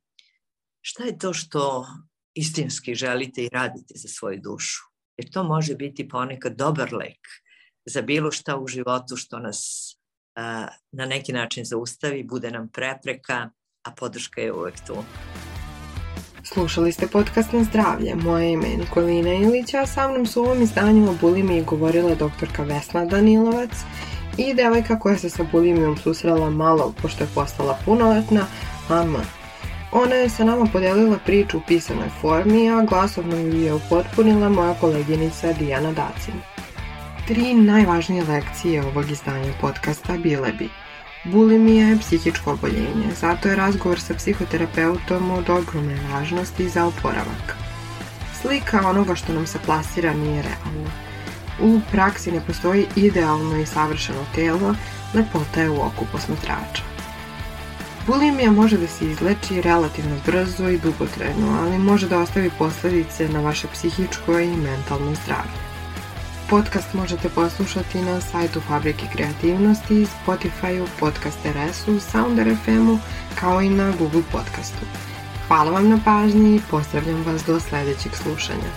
šta 0.81 1.05
je 1.05 1.19
to 1.19 1.33
što 1.35 1.87
istinski 2.35 2.95
želite 2.95 3.45
i 3.45 3.49
radite 3.53 3.95
za 3.97 4.09
svoju 4.09 4.41
dušu. 4.41 4.83
Jer 5.17 5.31
to 5.31 5.45
može 5.45 5.75
biti 5.75 6.09
ponekad 6.09 6.57
dobar 6.57 6.93
lek 6.93 7.19
za 7.87 8.03
bilo 8.03 8.31
šta 8.31 8.57
u 8.57 8.69
životu 8.69 9.17
što 9.17 9.39
nas 9.39 9.93
a, 10.35 10.69
na 10.93 11.07
neki 11.07 11.33
način 11.33 11.65
zaustavi, 11.65 12.23
bude 12.25 12.51
nam 12.51 12.69
prepreka, 12.69 13.51
a 13.83 13.91
podrška 13.91 14.41
je 14.41 14.53
uvek 14.53 14.75
tu. 14.87 15.05
Slušali 16.53 16.93
ste 16.93 17.07
podcast 17.07 17.53
na 17.53 17.65
zdravlje. 17.65 18.15
Moje 18.15 18.53
ime 18.53 18.69
je 18.69 18.77
Nikolina 18.77 19.33
Ilić, 19.33 19.75
a 19.75 19.87
sa 19.87 20.09
mnom 20.09 20.27
su 20.27 20.43
u 20.43 20.45
ovom 20.45 20.63
izdanju 20.63 21.11
o 21.11 21.15
bulimiji 21.21 21.65
govorila 21.65 22.15
doktorka 22.15 22.63
Vesna 22.63 23.05
Danilovac 23.05 23.71
i 24.39 24.55
devojka 24.55 24.99
koja 24.99 25.19
se 25.19 25.31
sa 25.31 25.45
bulimijom 25.53 25.97
susrela 25.97 26.51
malo 26.51 26.95
pošto 27.03 27.25
je 27.25 27.29
postala 27.35 27.79
punoletna, 27.85 28.47
Ama. 28.89 29.21
Ona 29.93 30.15
je 30.15 30.29
sa 30.29 30.45
nama 30.45 30.67
podelila 30.73 31.19
priču 31.27 31.59
u 31.59 31.63
pisanoj 31.69 32.09
formi, 32.21 32.71
a 32.71 32.85
glasovno 32.85 33.37
ju 33.37 33.63
je 33.63 33.75
upotpunila 33.75 34.49
moja 34.49 34.75
koleginica 34.75 35.53
Dijana 35.53 35.93
Dacin. 35.93 36.35
Tri 37.27 37.55
najvažnije 37.55 38.25
lekcije 38.25 38.87
ovog 38.87 39.11
izdanja 39.11 39.53
podcasta 39.61 40.17
bile 40.17 40.53
bi 40.53 40.69
Bulimija 41.33 41.89
je 41.89 41.99
psihičko 41.99 42.53
oboljenje, 42.53 43.09
zato 43.21 43.49
je 43.49 43.57
razgovor 43.57 44.01
sa 44.01 44.15
psihoterapeutom 44.15 45.31
od 45.31 45.51
ogromne 45.51 45.99
važnosti 46.13 46.69
za 46.69 46.87
oporavak. 46.87 47.57
Slika 48.41 48.89
onoga 48.89 49.15
što 49.15 49.33
nam 49.33 49.47
se 49.47 49.59
plasira 49.67 50.15
nije 50.15 50.43
realna. 50.43 50.91
U 51.61 51.81
praksi 51.93 52.33
ne 52.33 52.41
postoji 52.47 52.87
idealno 52.97 53.57
i 53.59 53.67
savršeno 53.67 54.25
telo, 54.35 54.75
lepota 55.15 55.61
je 55.61 55.71
u 55.71 55.83
oku 55.83 56.07
posmatrača. 56.13 56.83
Bulimija 58.07 58.51
može 58.51 58.79
da 58.79 58.87
se 58.87 59.11
izleči 59.11 59.63
relativno 59.63 60.17
brzo 60.27 60.69
i 60.69 60.79
dugotrajno, 60.79 61.59
ali 61.61 61.79
može 61.79 62.09
da 62.09 62.19
ostavi 62.19 62.51
posledice 62.59 63.29
na 63.29 63.41
vaše 63.41 63.69
psihičko 63.73 64.39
i 64.39 64.57
mentalno 64.57 65.15
zdravlje. 65.25 65.68
Podcast 66.51 66.95
možete 66.95 67.29
poslušati 67.29 67.99
na 67.99 68.21
sajtu 68.21 68.61
Fabrike 68.61 69.05
kreativnosti, 69.13 70.07
Spotify-u, 70.07 70.87
Podcast 71.01 71.39
RS-u, 71.45 72.01
Sounder 72.01 72.57
FM-u, 72.65 72.99
kao 73.41 73.63
i 73.63 73.69
na 73.69 73.93
Google 73.99 74.23
Podcastu. 74.33 74.87
Hvala 75.49 75.71
vam 75.71 75.89
na 75.89 76.01
pažnji 76.05 76.57
i 76.57 76.61
pozdravljam 76.71 77.23
vas 77.23 77.45
do 77.45 77.61
sledećeg 77.61 78.13
slušanja. 78.15 78.71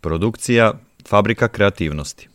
Produkcija 0.00 0.72
Fabrika 1.08 1.48
kreativnosti 1.48 2.28